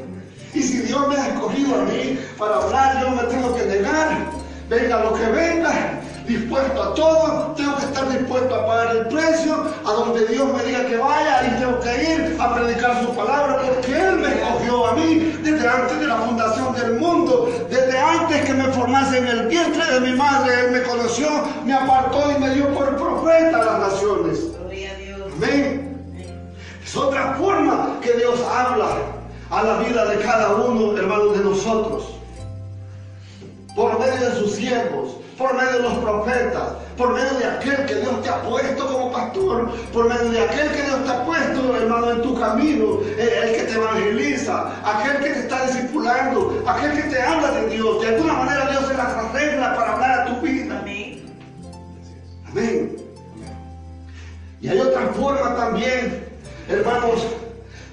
Y 0.54 0.62
si 0.62 0.78
Dios 0.82 1.08
me 1.08 1.16
ha 1.16 1.30
escogido 1.30 1.74
a 1.74 1.86
mí 1.86 2.20
para 2.38 2.58
hablar, 2.58 3.02
yo 3.02 3.10
me 3.10 3.24
tengo 3.24 3.56
que 3.56 3.66
negar. 3.66 4.28
Venga 4.70 5.00
lo 5.00 5.14
que 5.16 5.26
venga, 5.26 6.00
dispuesto 6.28 6.84
a 6.84 6.94
todo, 6.94 7.54
tengo 7.58 7.78
que 7.78 7.86
estar 7.86 8.10
dispuesto 8.10 8.54
a 8.54 8.68
pagar 8.68 8.96
el 8.96 9.08
precio, 9.08 9.74
a 9.86 9.92
donde 9.92 10.28
Dios 10.28 10.54
me 10.54 10.64
diga 10.66 10.86
que 10.86 10.98
vaya 10.98 11.48
y 11.48 11.60
tengo 11.60 11.80
que 11.80 12.14
ir 12.14 12.38
a 12.40 12.54
predicar 12.54 13.02
su 13.04 13.16
palabra, 13.16 13.62
porque 13.66 14.00
Él 14.00 14.18
me 14.18 14.28
escogió 14.28 14.88
a 14.88 14.94
mí 14.94 15.40
desde 15.42 15.68
antes 15.68 16.00
de 16.00 16.06
la 16.06 16.18
fundación 16.18 16.76
del 16.76 17.00
mundo, 17.00 17.50
desde 17.72 17.98
antes 17.98 18.46
que 18.46 18.54
me 18.54 18.66
formase 18.66 19.18
en 19.18 19.28
el 19.28 19.48
vientre 19.48 19.84
de 19.94 20.00
mi 20.02 20.16
madre, 20.16 20.66
Él 20.66 20.72
me 20.74 20.84
conoció, 20.84 21.28
me 21.66 21.74
apartó 21.74 22.32
y 22.38 22.40
me 22.40 22.52
dio 22.52 22.72
por 22.76 22.96
profeta 22.98 23.62
a 23.62 23.66
las 23.66 23.94
naciones. 23.94 24.40
Amén. 25.38 25.87
Es 26.88 26.96
otra 26.96 27.34
forma 27.34 28.00
que 28.02 28.14
Dios 28.14 28.40
habla 28.50 28.88
a 29.50 29.62
la 29.62 29.80
vida 29.80 30.06
de 30.06 30.20
cada 30.20 30.56
uno, 30.56 30.98
hermanos, 30.98 31.38
de 31.38 31.44
nosotros. 31.44 32.16
Por 33.76 34.00
medio 34.00 34.30
de 34.30 34.36
sus 34.38 34.54
siervos, 34.54 35.18
por 35.38 35.54
medio 35.54 35.74
de 35.74 35.80
los 35.80 35.94
profetas, 35.96 36.64
por 36.96 37.14
medio 37.14 37.40
de 37.40 37.46
aquel 37.46 37.86
que 37.88 37.96
Dios 37.96 38.22
te 38.24 38.30
ha 38.30 38.42
puesto 38.42 38.88
como 38.88 39.12
pastor, 39.12 39.70
por 39.92 40.08
medio 40.08 40.32
de 40.32 40.40
aquel 40.46 40.72
que 40.72 40.82
Dios 40.84 41.04
te 41.04 41.12
ha 41.12 41.26
puesto, 41.26 41.76
hermano, 41.76 42.12
en 42.12 42.22
tu 42.22 42.40
camino, 42.40 43.02
el 43.18 43.52
que 43.54 43.64
te 43.64 43.74
evangeliza, 43.74 44.72
aquel 44.86 45.18
que 45.18 45.30
te 45.32 45.40
está 45.40 45.68
discipulando, 45.68 46.64
aquel 46.66 46.94
que 46.94 47.10
te 47.10 47.22
habla 47.22 47.52
de 47.52 47.68
Dios. 47.68 48.02
De 48.02 48.16
alguna 48.16 48.34
manera 48.34 48.70
Dios 48.70 48.88
se 48.88 48.94
las 48.94 49.14
arregla 49.14 49.76
para 49.76 49.92
hablar 49.92 50.20
a 50.22 50.26
tu 50.28 50.42
vida. 50.42 50.80
Amén. 50.80 51.36
Amén. 52.50 52.96
Y 54.62 54.70
hay 54.70 54.80
otra 54.80 55.02
forma 55.10 55.54
también, 55.56 56.27
hermanos, 56.70 57.26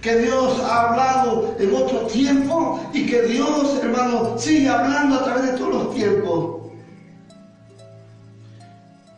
que 0.00 0.18
Dios 0.18 0.60
ha 0.60 0.90
hablado 0.90 1.54
en 1.58 1.74
otro 1.74 2.00
tiempo 2.06 2.80
y 2.92 3.06
que 3.06 3.22
Dios, 3.22 3.78
hermano, 3.82 4.38
sigue 4.38 4.68
hablando 4.68 5.16
a 5.16 5.24
través 5.24 5.52
de 5.52 5.58
todos 5.58 5.74
los 5.74 5.94
tiempos. 5.94 6.56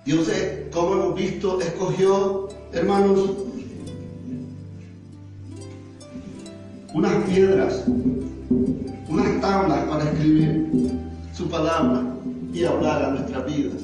Dios, 0.05 0.31
como 0.73 0.93
hemos 0.93 1.15
visto, 1.17 1.61
escogió, 1.61 2.49
hermanos, 2.73 3.31
unas 6.95 7.25
piedras, 7.25 7.83
unas 9.09 9.41
tablas 9.41 9.85
para 9.89 10.05
escribir 10.05 10.71
su 11.35 11.49
palabra 11.49 12.05
y 12.53 12.65
hablar 12.65 13.05
a 13.05 13.11
nuestras 13.11 13.45
vidas. 13.47 13.83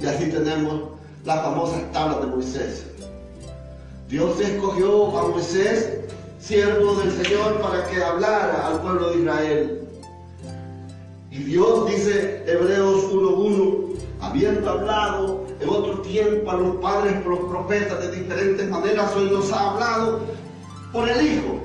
Y 0.00 0.06
así 0.06 0.30
tenemos 0.30 0.80
las 1.26 1.42
famosas 1.42 1.92
tablas 1.92 2.22
de 2.22 2.26
Moisés. 2.28 2.86
Dios 4.08 4.40
escogió 4.40 5.18
a 5.18 5.28
Moisés 5.28 5.98
siervo 6.40 6.94
del 6.94 7.12
Señor 7.12 7.60
para 7.60 7.86
que 7.88 8.02
hablara 8.02 8.66
al 8.66 8.80
pueblo 8.80 9.10
de 9.10 9.18
Israel. 9.18 9.88
Y 11.30 11.38
Dios 11.40 11.86
dice 11.90 12.42
Hebreos 12.46 13.12
1.1, 13.12 13.98
habiendo 14.22 14.70
hablado 14.70 15.44
en 15.60 15.68
otro 15.68 15.98
tiempo 16.00 16.50
a 16.50 16.56
los 16.56 16.76
padres 16.76 17.20
por 17.20 17.38
los 17.38 17.50
profetas 17.50 18.00
de 18.00 18.16
diferentes 18.16 18.70
maneras, 18.70 19.14
hoy 19.14 19.30
nos 19.30 19.52
ha 19.52 19.72
hablado 19.72 20.20
por 20.90 21.06
el 21.06 21.26
Hijo, 21.26 21.60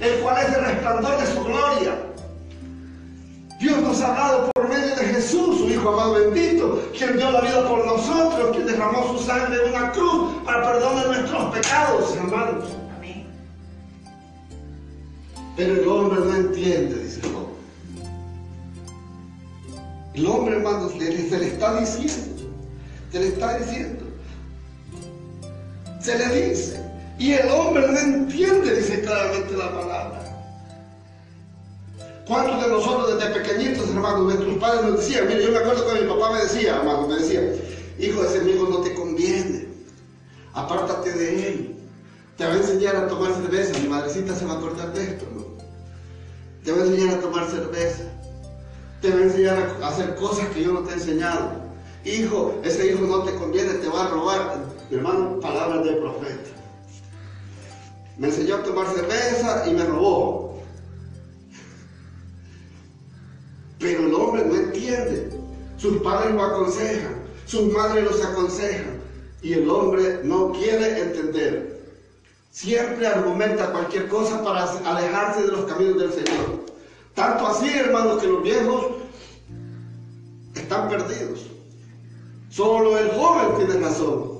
el 0.00 0.14
cual 0.20 0.44
es 0.44 0.56
el 0.56 0.64
resplandor 0.64 1.20
de 1.20 1.26
su 1.26 1.44
gloria. 1.44 1.94
Dios 3.58 3.82
nos 3.82 4.00
ha 4.00 4.08
hablado 4.12 4.50
por 4.52 4.68
medio 4.68 4.94
de 4.94 5.04
Jesús, 5.04 5.58
su 5.58 5.68
Hijo 5.68 5.88
amado 5.88 6.14
bendito, 6.14 6.80
quien 6.96 7.16
dio 7.16 7.30
la 7.30 7.40
vida 7.40 7.68
por 7.68 7.84
nosotros, 7.84 8.54
quien 8.54 8.66
derramó 8.66 9.18
su 9.18 9.24
sangre 9.24 9.56
en 9.64 9.74
una 9.74 9.90
cruz 9.90 10.32
para 10.44 10.72
perdonar 10.72 11.06
nuestros 11.08 11.54
pecados, 11.54 12.16
hermanos. 12.16 12.64
Pero 15.56 15.74
el 15.74 15.88
hombre 15.88 16.20
no 16.20 16.36
entiende, 16.36 17.02
dice 17.02 17.20
Job. 17.22 17.48
El 20.14 20.26
hombre, 20.26 20.56
hermanos, 20.56 20.92
se 20.92 21.38
le 21.38 21.46
está 21.48 21.80
diciendo, 21.80 22.42
se 23.10 23.18
le 23.18 23.26
está 23.26 23.58
diciendo, 23.58 24.04
se 26.00 26.16
le 26.16 26.50
dice, 26.50 26.80
y 27.18 27.32
el 27.32 27.48
hombre 27.50 27.88
no 27.88 27.98
entiende, 27.98 28.76
dice 28.76 29.00
claramente 29.00 29.56
la 29.56 29.72
palabra. 29.72 30.27
¿Cuántos 32.28 32.62
de 32.62 32.68
nosotros 32.68 33.16
desde 33.16 33.40
pequeñitos, 33.40 33.88
hermanos, 33.88 34.24
nuestros 34.24 34.58
padres 34.58 34.84
nos 34.84 34.98
decían, 34.98 35.26
mire, 35.28 35.44
yo 35.44 35.50
me 35.50 35.58
acuerdo 35.58 35.86
que 35.86 36.02
mi 36.02 36.08
papá 36.08 36.32
me 36.32 36.42
decía, 36.42 36.76
hermano, 36.76 37.08
me 37.08 37.16
decía, 37.16 37.40
hijo, 37.98 38.22
ese 38.22 38.40
amigo 38.40 38.68
no 38.68 38.80
te 38.82 38.92
conviene, 38.92 39.68
apártate 40.52 41.10
de 41.10 41.48
él, 41.48 41.76
te 42.36 42.44
va 42.44 42.52
a 42.52 42.56
enseñar 42.58 42.96
a 42.96 43.08
tomar 43.08 43.32
cerveza, 43.32 43.78
mi 43.78 43.88
madrecita 43.88 44.34
se 44.34 44.44
va 44.44 44.52
a 44.52 44.56
acordar 44.58 44.92
de 44.92 45.04
esto, 45.04 45.24
¿no? 45.34 45.46
Te 46.62 46.72
va 46.72 46.82
a 46.82 46.84
enseñar 46.84 47.14
a 47.14 47.20
tomar 47.22 47.48
cerveza, 47.48 48.02
te 49.00 49.10
va 49.10 49.16
a 49.16 49.22
enseñar 49.22 49.76
a 49.82 49.88
hacer 49.88 50.14
cosas 50.16 50.48
que 50.48 50.62
yo 50.62 50.72
no 50.74 50.80
te 50.80 50.90
he 50.90 50.94
enseñado. 50.94 51.52
Hijo, 52.04 52.60
ese 52.62 52.92
hijo 52.92 53.06
no 53.06 53.22
te 53.22 53.34
conviene, 53.36 53.72
te 53.74 53.88
va 53.88 54.04
a 54.04 54.08
robar. 54.10 54.58
Mi 54.90 54.98
hermano, 54.98 55.40
palabras 55.40 55.82
del 55.82 55.96
profeta. 55.96 56.50
Me 58.18 58.28
enseñó 58.28 58.56
a 58.56 58.62
tomar 58.62 58.86
cerveza 58.88 59.64
y 59.66 59.72
me 59.72 59.84
robó. 59.84 60.47
Pero 63.78 64.06
el 64.06 64.14
hombre 64.14 64.44
no 64.44 64.54
entiende. 64.54 65.30
Sus 65.76 65.98
padres 66.02 66.34
lo 66.34 66.42
aconsejan, 66.42 67.22
sus 67.46 67.72
madres 67.72 68.04
los 68.04 68.24
aconsejan. 68.24 68.98
Y 69.42 69.52
el 69.52 69.70
hombre 69.70 70.20
no 70.24 70.50
quiere 70.52 71.00
entender. 71.00 71.78
Siempre 72.50 73.06
argumenta 73.06 73.70
cualquier 73.70 74.08
cosa 74.08 74.42
para 74.42 74.64
alejarse 74.64 75.42
de 75.42 75.48
los 75.48 75.64
caminos 75.66 75.98
del 76.00 76.12
Señor. 76.12 76.66
Tanto 77.14 77.46
así, 77.46 77.68
hermanos, 77.68 78.20
que 78.20 78.26
los 78.26 78.42
viejos 78.42 78.86
están 80.56 80.88
perdidos. 80.88 81.46
Solo 82.50 82.98
el 82.98 83.10
joven 83.10 83.56
tiene 83.58 83.80
razón. 83.80 84.38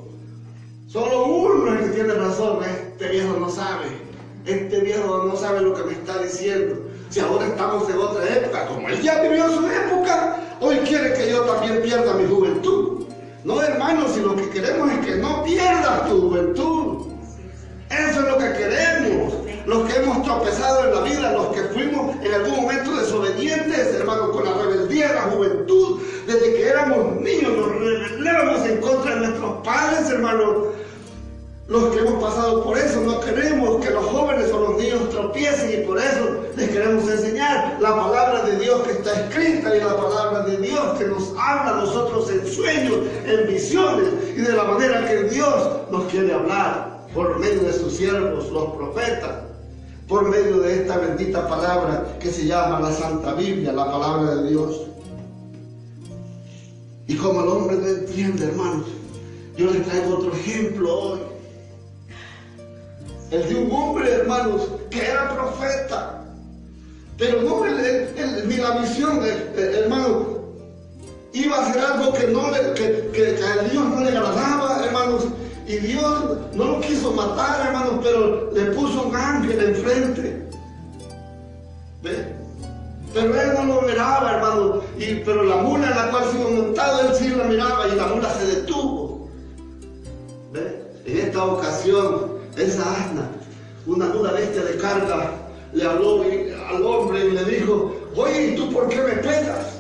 Solo 0.88 1.26
uno 1.26 1.75
es 1.75 1.80
el 1.80 1.87
que 1.90 1.95
tiene 1.95 2.14
razón. 2.14 2.59
Este 2.64 3.09
viejo 3.09 3.37
no 3.38 3.49
sabe. 3.50 3.87
Este 4.47 4.80
viejo 4.80 5.25
no 5.25 5.37
sabe 5.37 5.61
lo 5.61 5.75
que 5.75 5.85
me 5.85 5.92
está 5.92 6.21
diciendo. 6.23 6.88
Si 7.11 7.21
ahora 7.21 7.47
estamos 7.47 7.88
en 7.88 7.99
otra 7.99 8.37
época, 8.37 8.67
como 8.67 8.88
él 8.88 9.00
ya 9.00 9.23
vivió 9.23 9.49
su 9.49 9.67
época, 9.67 10.37
hoy 10.61 10.77
quiere 10.87 11.15
que 11.15 11.31
yo 11.31 11.41
también 11.41 11.81
pierda 11.83 12.12
mi 12.15 12.29
juventud. 12.29 13.05
No, 13.45 13.62
hermanos, 13.62 14.12
si 14.12 14.21
lo 14.21 14.37
que 14.37 14.50
queremos 14.50 14.93
es 14.93 15.07
que 15.07 15.17
no 15.17 15.43
pierdas 15.43 16.07
tu 16.09 16.21
juventud. 16.21 17.07
Eso 17.88 18.21
es 18.21 18.27
lo 18.27 18.37
que 18.37 18.53
queremos. 18.53 19.33
Los 19.65 19.91
que 19.91 20.00
hemos 20.00 20.23
tropezado 20.23 20.85
en 20.85 20.95
la 20.95 21.00
vida, 21.03 21.33
los 21.33 21.47
que 21.49 21.62
fuimos 21.62 22.17
en 22.23 22.35
algún 22.35 22.57
momento 22.57 22.97
desobedientes, 22.97 23.95
hermanos, 23.95 24.31
con 24.31 24.45
la 24.45 24.53
rebeldía 24.55 25.09
de 25.09 25.15
la 25.15 25.23
juventud, 25.23 26.00
desde 26.27 26.55
que 26.55 26.69
éramos 26.69 27.21
niños, 27.23 27.53
nos 27.57 27.75
rebelábamos 27.81 28.67
en 28.67 28.81
contra 28.83 29.15
de 29.15 29.29
nuestros 29.29 29.65
padres, 29.65 30.11
hermanos. 30.11 30.57
Los 31.69 31.95
que 31.95 31.99
hemos 31.99 32.23
pasado 32.23 32.65
por 32.65 32.79
eso, 32.79 33.03
no 33.03 33.21
queremos 33.21 33.85
que 33.85 33.91
los 33.91 34.07
jóvenes 34.07 34.51
o 34.55 34.59
los 34.59 34.83
niños 34.83 35.11
tropiecen 35.11 35.83
y 35.83 35.87
por 35.87 35.99
eso 35.99 36.41
les 36.57 36.71
queremos 36.71 37.07
enseñar 37.07 37.77
la 37.79 37.95
palabra 37.95 38.43
de 38.45 38.59
Dios 38.59 38.81
que 38.85 38.93
está 38.93 39.13
escrita 39.21 39.77
y 39.77 39.81
la 39.81 39.95
palabra 39.95 40.45
de 40.47 40.57
Dios 40.57 40.99
que 40.99 41.05
nos 41.05 41.29
habla 41.39 41.73
a 41.73 41.81
nosotros 41.85 42.31
en 42.31 42.47
sueños, 42.47 43.01
en 43.27 43.47
visiones 43.49 44.09
y 44.35 44.41
de 44.41 44.52
la 44.54 44.65
manera 44.65 45.07
que 45.07 45.25
Dios 45.25 45.69
nos 45.91 46.04
quiere 46.04 46.33
hablar 46.33 47.07
por 47.13 47.39
medio 47.39 47.61
de 47.61 47.75
sus 47.75 47.93
siervos, 47.93 48.50
los 48.50 48.73
profetas, 48.73 49.43
por 50.09 50.26
medio 50.26 50.61
de 50.61 50.75
esta 50.75 50.97
bendita 50.97 51.47
palabra 51.47 52.17
que 52.19 52.31
se 52.31 52.47
llama 52.47 52.81
la 52.81 52.93
Santa 52.93 53.35
Biblia, 53.35 53.75
la 53.75 53.85
palabra 53.85 54.37
de 54.37 54.49
Dios. 54.49 54.87
Y 57.09 57.15
como 57.17 57.43
el 57.43 57.49
hombre 57.49 57.76
no 57.76 57.89
entiende, 57.89 58.47
hermanos, 58.47 58.87
yo 59.59 59.71
les 59.71 59.85
traigo 59.87 60.17
otro 60.17 60.33
ejemplo 60.33 60.99
hoy. 60.99 61.27
El 63.30 63.49
de 63.49 63.54
un 63.56 63.71
hombre, 63.71 64.10
hermanos, 64.10 64.69
que 64.91 65.06
era 65.06 65.34
profeta. 65.34 66.25
Pero 67.19 67.43
no 67.43 67.64
ni 68.47 68.56
la 68.56 68.71
visión, 68.78 69.21
hermano, 69.56 70.38
iba 71.32 71.56
a 71.56 71.67
hacer 71.69 71.82
algo 71.82 72.12
que, 72.12 72.26
no 72.28 72.50
que, 72.75 73.10
que 73.12 73.45
a 73.45 73.62
Dios 73.64 73.84
no 73.84 74.00
le 74.00 74.08
agradaba, 74.08 74.84
hermanos. 74.84 75.25
Y 75.67 75.76
Dios 75.78 76.38
no 76.54 76.64
lo 76.64 76.80
quiso 76.80 77.12
matar, 77.12 77.67
hermanos, 77.67 78.00
pero 78.02 78.50
le 78.52 78.64
puso 78.71 79.08
un 79.08 79.17
ángel 79.17 79.60
enfrente. 79.60 80.49
¿Ve? 82.02 82.34
Pero 83.12 83.41
él 83.41 83.52
no 83.54 83.75
lo 83.75 83.82
miraba, 83.82 84.34
hermano. 84.34 84.80
Y, 84.99 85.17
pero 85.17 85.43
la 85.43 85.56
mula 85.56 85.91
en 85.91 85.97
la 85.97 86.10
cual 86.10 86.25
se 86.30 86.38
iba 86.38 86.50
montado, 86.50 87.08
él 87.08 87.14
sí 87.17 87.28
la 87.30 87.45
miraba 87.45 87.88
y 87.88 87.97
la 87.97 88.06
mula 88.06 88.30
se 88.32 88.47
detuvo. 88.47 89.28
¿Ve? 90.52 90.82
En 91.04 91.19
esta 91.19 91.45
ocasión, 91.45 92.38
esa 92.64 92.82
asna, 92.82 93.30
una, 93.86 94.06
una 94.06 94.32
bestia 94.32 94.62
de 94.64 94.76
carga, 94.76 95.32
le 95.73 95.84
habló 95.84 96.23
al 96.68 96.82
hombre 96.82 97.26
y 97.26 97.30
le 97.32 97.44
dijo, 97.44 97.94
oye, 98.16 98.49
¿y 98.49 98.56
tú 98.56 98.73
por 98.73 98.88
qué 98.88 98.97
me 98.97 99.12
pegas? 99.14 99.78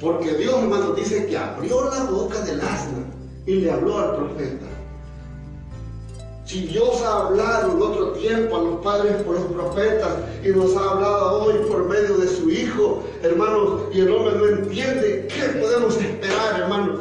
Porque 0.00 0.34
Dios, 0.34 0.54
hermano, 0.62 0.92
dice 0.92 1.26
que 1.26 1.36
abrió 1.36 1.90
la 1.90 2.04
boca 2.04 2.40
del 2.40 2.60
asna 2.60 3.04
y 3.46 3.56
le 3.56 3.70
habló 3.70 3.98
al 3.98 4.16
profeta. 4.16 4.66
Si 6.46 6.66
Dios 6.66 7.00
ha 7.02 7.26
hablado 7.26 7.72
en 7.72 7.82
otro 7.82 8.12
tiempo 8.12 8.56
a 8.56 8.62
los 8.62 8.80
padres 8.82 9.22
por 9.22 9.36
los 9.36 9.52
profetas 9.52 10.16
y 10.44 10.48
nos 10.48 10.74
ha 10.76 10.90
hablado 10.90 11.42
hoy 11.42 11.54
por 11.68 11.88
medio 11.88 12.16
de 12.16 12.26
su 12.26 12.50
Hijo, 12.50 13.04
hermanos, 13.22 13.82
y 13.92 14.00
el 14.00 14.10
hombre 14.10 14.34
no 14.36 14.46
entiende, 14.48 15.28
¿qué 15.28 15.60
podemos 15.60 15.96
esperar, 15.96 16.60
hermanos? 16.60 17.00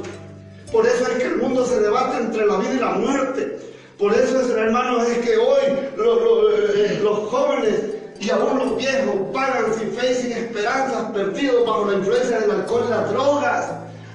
Por 0.72 0.86
eso 0.86 1.04
es 1.08 1.18
que 1.18 1.26
el 1.26 1.38
mundo 1.38 1.66
se 1.66 1.80
debate 1.80 2.18
entre 2.18 2.46
la 2.46 2.58
vida 2.58 2.74
y 2.74 2.80
la 2.80 2.92
muerte. 2.92 3.60
Por 4.00 4.14
eso, 4.14 4.40
es, 4.40 4.50
hermanos, 4.52 5.10
es 5.10 5.18
que 5.18 5.36
hoy 5.36 5.62
los, 5.98 6.20
eh, 6.74 7.02
los 7.04 7.20
jóvenes 7.30 7.82
y 8.22 8.30
aún 8.30 8.58
los 8.58 8.78
viejos 8.78 9.16
pagan 9.34 9.74
sin 9.78 9.92
fe 9.92 10.12
y 10.12 10.16
sin 10.16 10.32
esperanzas, 10.32 11.12
perdidos 11.12 11.68
bajo 11.68 11.86
la 11.86 11.98
influencia 11.98 12.40
del 12.40 12.52
alcohol 12.52 12.86
y 12.88 12.92
las 12.92 13.12
drogas. 13.12 13.72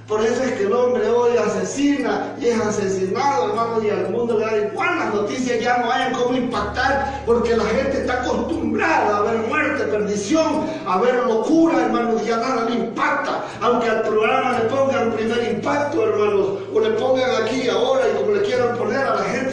Por 0.08 0.22
eso 0.22 0.42
es 0.42 0.52
que 0.52 0.64
el 0.64 0.72
hombre 0.72 1.08
hoy 1.08 1.36
asesina 1.38 2.34
y 2.38 2.48
es 2.48 2.60
asesinado, 2.60 3.48
hermano, 3.48 3.82
y 3.82 3.88
al 3.88 4.10
mundo 4.10 4.38
le 4.38 4.44
da 4.44 4.56
igual. 4.58 4.98
Las 4.98 5.14
noticias 5.14 5.60
ya 5.60 5.78
no 5.78 5.90
hay 5.90 6.12
cómo 6.12 6.36
impactar 6.36 7.22
porque 7.24 7.56
la 7.56 7.64
gente 7.64 8.02
está 8.02 8.22
acostumbrada 8.22 9.16
a 9.16 9.20
ver 9.22 9.38
muerte, 9.48 9.84
perdición, 9.84 10.66
a 10.86 10.98
ver 10.98 11.24
locura, 11.24 11.86
hermanos, 11.86 12.24
ya 12.26 12.36
nada 12.36 12.68
le 12.68 12.76
impacta. 12.76 13.44
Aunque 13.62 13.88
al 13.88 14.02
programa 14.02 14.58
le 14.58 14.64
pongan 14.66 15.12
primer 15.12 15.52
impacto, 15.52 16.04
hermanos, 16.04 16.48
o 16.74 16.80
le 16.80 16.90
pongan 16.90 17.42
aquí 17.42 17.68
ahora 17.70 18.02
y 18.06 18.16
como 18.18 18.32
le 18.32 18.42
quieran 18.42 18.76
poner 18.76 18.98
a 18.98 19.14
la 19.14 19.24
gente, 19.24 19.43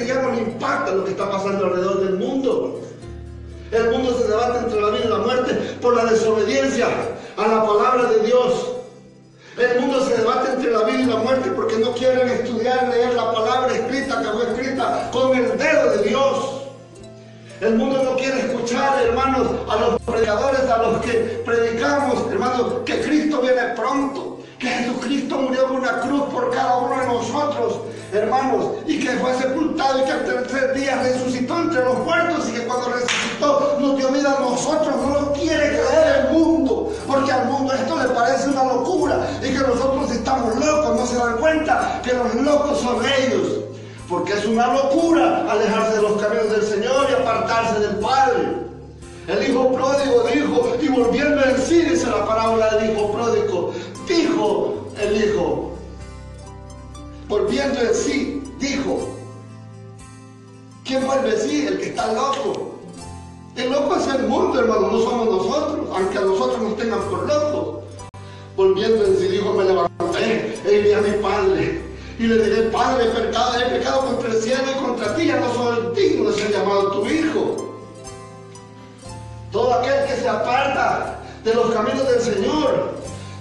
lo 0.94 1.04
que 1.06 1.12
está 1.12 1.30
pasando 1.30 1.66
alrededor 1.66 2.02
del 2.02 2.18
mundo. 2.18 2.80
El 3.72 3.90
mundo 3.92 4.18
se 4.18 4.28
debate 4.28 4.60
entre 4.60 4.82
la 4.82 4.90
vida 4.90 5.06
y 5.06 5.10
la 5.10 5.18
muerte 5.20 5.54
por 5.82 5.96
la 5.96 6.06
desobediencia 6.06 6.88
a 7.38 7.48
la 7.48 7.66
palabra 7.66 8.10
de 8.10 8.20
Dios. 8.26 8.72
El 9.58 9.82
mundo 9.82 10.06
se 10.06 10.18
debate 10.18 10.52
entre 10.54 10.72
la 10.72 10.84
vida 10.84 11.02
y 11.02 11.06
la 11.06 11.18
muerte 11.18 11.52
porque 11.52 11.78
no 11.78 11.94
quieren 11.94 12.28
estudiar, 12.28 12.88
leer 12.90 13.14
la 13.14 13.32
palabra 13.34 13.74
escrita 13.74 14.22
que 14.22 14.28
fue 14.30 14.52
escrita 14.52 15.10
con 15.12 15.36
el 15.38 15.58
dedo 15.58 15.98
de 15.98 16.10
Dios. 16.10 16.62
El 17.62 17.76
mundo 17.76 18.02
no 18.04 18.16
quiere 18.16 18.40
escuchar, 18.40 19.06
hermanos, 19.06 19.48
a 19.70 19.76
los 19.76 20.02
predicadores, 20.02 20.62
a 20.62 20.78
los 20.82 21.02
que 21.02 21.44
predicamos, 21.46 22.32
hermanos, 22.32 22.74
que 22.86 23.02
Cristo 23.02 23.40
viene 23.40 23.62
pronto, 23.76 24.40
que 24.58 24.68
Jesucristo 24.68 25.38
murió 25.38 25.68
en 25.68 25.76
una 25.76 26.02
cruz 26.02 26.24
por 26.34 26.50
cada 26.50 26.78
uno 26.78 27.00
de 27.00 27.06
nosotros, 27.06 27.82
hermanos, 28.14 28.66
y 28.86 29.00
que 29.00 29.12
fue 29.12 29.34
sepultado 29.36 30.00
y 30.00 30.04
que 30.04 30.12
en 30.12 30.48
tres 30.48 30.74
días 30.76 31.04
resucitó 31.04 31.60
entre 31.60 31.84
los 31.84 32.00
muertos 32.00 32.50
y 32.50 32.54
que 32.54 32.66
cuando 32.66 32.90
resucitó 32.90 33.78
nos 33.80 33.98
dio 33.98 34.10
vida 34.10 34.36
a 34.38 34.42
nosotros. 34.42 34.96
No 34.96 35.20
lo 35.20 35.34
quiere 35.34 35.70
creer 35.70 36.26
el 36.26 36.34
mundo, 36.34 36.92
porque 37.08 37.32
al 37.32 37.46
mundo 37.48 37.74
esto 37.74 37.98
le 37.98 38.10
parece 38.10 38.50
una 38.50 38.66
locura 38.66 39.28
y 39.42 39.48
que 39.48 39.60
nosotros 39.60 40.12
estamos 40.12 40.56
locos, 40.64 41.00
no 41.00 41.06
se 41.06 41.16
dan 41.16 41.38
cuenta 41.38 42.02
que 42.04 42.14
los 42.14 42.36
locos 42.36 42.80
son 42.80 42.98
ellos. 43.20 43.60
Porque 44.10 44.34
es 44.34 44.46
una 44.46 44.74
locura 44.74 45.46
alejarse 45.50 45.96
de 45.96 46.02
los 46.02 46.22
caminos 46.22 46.52
del 46.52 46.64
Señor 46.64 47.08
y 47.10 47.14
apartarse 47.14 47.80
del 47.80 47.96
Padre. 47.98 48.72
El 49.28 49.50
hijo 49.50 49.72
pródigo 49.72 50.24
dijo, 50.34 50.76
y 50.82 50.88
volviendo 50.90 51.42
en 51.46 51.58
sí, 51.58 51.82
dice 51.84 52.08
la 52.08 52.26
parábola 52.26 52.76
del 52.76 52.92
hijo 52.92 53.12
pródigo, 53.14 53.72
dijo 54.08 54.88
el 55.00 55.24
hijo, 55.24 55.71
volviendo 57.32 57.80
en 57.80 57.96
sí, 57.96 58.44
dijo, 58.60 59.08
¿quién 60.84 61.06
vuelve 61.08 61.34
en 61.34 61.40
sí? 61.40 61.66
El 61.66 61.80
que 61.80 61.86
está 61.88 62.12
loco. 62.12 62.76
El 63.56 63.72
loco 63.72 63.96
es 63.96 64.08
el 64.08 64.28
mundo, 64.28 64.60
hermano, 64.60 64.92
no 64.92 65.00
somos 65.00 65.26
nosotros, 65.26 65.88
aunque 65.96 66.18
a 66.18 66.22
nosotros 66.22 66.62
nos 66.62 66.78
tengan 66.78 67.00
por 67.10 67.26
locos. 67.26 67.84
Volviendo 68.58 69.06
en 69.06 69.18
sí, 69.18 69.30
dijo, 69.30 69.54
me 69.54 69.64
levanté 69.64 70.60
e 70.66 70.74
iré 70.74 70.96
a 70.96 71.02
mi 71.02 71.12
padre. 71.24 71.82
Y 72.20 72.28
le 72.28 72.44
diré, 72.44 72.62
Padre, 72.64 73.06
pecado, 73.06 73.54
he 73.60 73.80
pecado 73.80 74.02
contra 74.02 74.30
el 74.30 74.42
cielo 74.42 74.64
y 74.70 74.84
contra 74.86 75.16
ti, 75.16 75.26
ya 75.26 75.40
no 75.40 75.54
soy 75.54 75.96
digno 75.96 76.30
de 76.30 76.38
ser 76.38 76.52
llamado 76.52 76.92
tu 76.92 77.08
hijo. 77.08 77.62
aparta 80.28 81.20
de 81.44 81.54
los 81.54 81.72
caminos 81.72 82.08
del 82.08 82.22
Señor, 82.22 82.92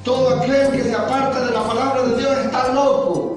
todo 0.05 0.37
aquel 0.37 0.71
que 0.71 0.85
se 0.85 0.95
aparta 0.95 1.45
de 1.45 1.53
la 1.53 1.65
palabra 1.65 2.03
de 2.03 2.17
Dios 2.17 2.39
está 2.39 2.73
loco. 2.73 3.30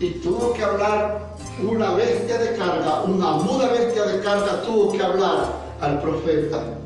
Y 0.00 0.10
tuvo 0.10 0.52
que 0.52 0.62
hablar 0.62 1.34
una 1.60 1.92
bestia 1.94 2.38
de 2.38 2.56
carga, 2.56 3.02
una 3.02 3.32
muda 3.32 3.72
bestia 3.72 4.04
de 4.04 4.20
carga 4.20 4.62
tuvo 4.62 4.92
que 4.92 5.02
hablar 5.02 5.60
al 5.80 6.00
profeta. 6.00 6.78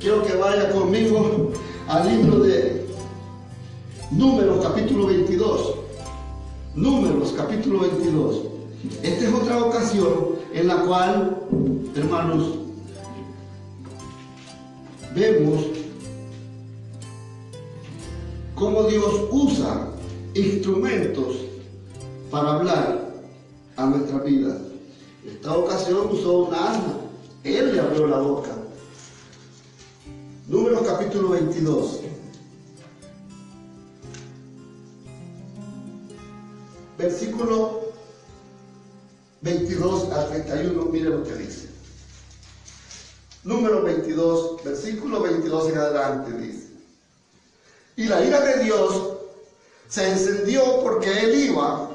Quiero 0.00 0.24
que 0.24 0.34
vaya 0.34 0.70
conmigo 0.72 1.52
al 1.86 2.08
libro 2.08 2.40
de 2.40 2.84
Números 4.10 4.64
capítulo 4.64 5.06
22. 5.06 5.74
Números 6.74 7.32
capítulo 7.36 7.78
22. 7.78 8.40
Esta 9.04 9.24
es 9.24 9.34
otra 9.34 9.58
ocasión 9.62 10.38
en 10.52 10.66
la 10.66 10.76
cual, 10.78 11.38
hermanos, 11.94 12.54
vemos 15.14 15.64
cómo 18.56 18.82
Dios 18.84 19.14
usa 19.30 19.90
instrumentos 20.34 21.47
para 22.30 22.54
hablar 22.54 23.10
a 23.76 23.86
nuestra 23.86 24.18
vida. 24.18 24.56
Esta 25.24 25.56
ocasión 25.56 26.08
usó 26.10 26.44
una 26.44 26.70
asna. 26.70 26.94
Él 27.44 27.74
le 27.74 27.80
abrió 27.80 28.06
la 28.06 28.18
boca. 28.18 28.50
Números 30.46 30.82
capítulo 30.86 31.30
22. 31.30 32.00
Versículo 36.98 37.80
22 39.42 40.12
al 40.12 40.28
31, 40.30 40.84
mire 40.86 41.10
lo 41.10 41.22
que 41.22 41.34
dice. 41.34 41.68
Número 43.44 43.82
22, 43.82 44.64
versículo 44.64 45.22
22 45.22 45.70
en 45.70 45.78
adelante 45.78 46.32
dice. 46.38 46.68
Y 47.96 48.04
la 48.04 48.24
ira 48.24 48.40
de 48.40 48.64
Dios 48.64 49.18
se 49.88 50.10
encendió 50.10 50.82
porque 50.82 51.10
él 51.20 51.50
iba, 51.50 51.87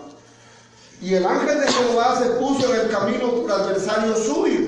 y 1.04 1.16
el 1.16 1.26
ángel 1.26 1.60
de 1.60 1.68
Jehová 1.68 2.18
se 2.18 2.30
puso 2.32 2.74
en 2.74 2.80
el 2.80 2.90
camino 2.90 3.30
por 3.32 3.52
adversario 3.52 4.16
suyo. 4.16 4.62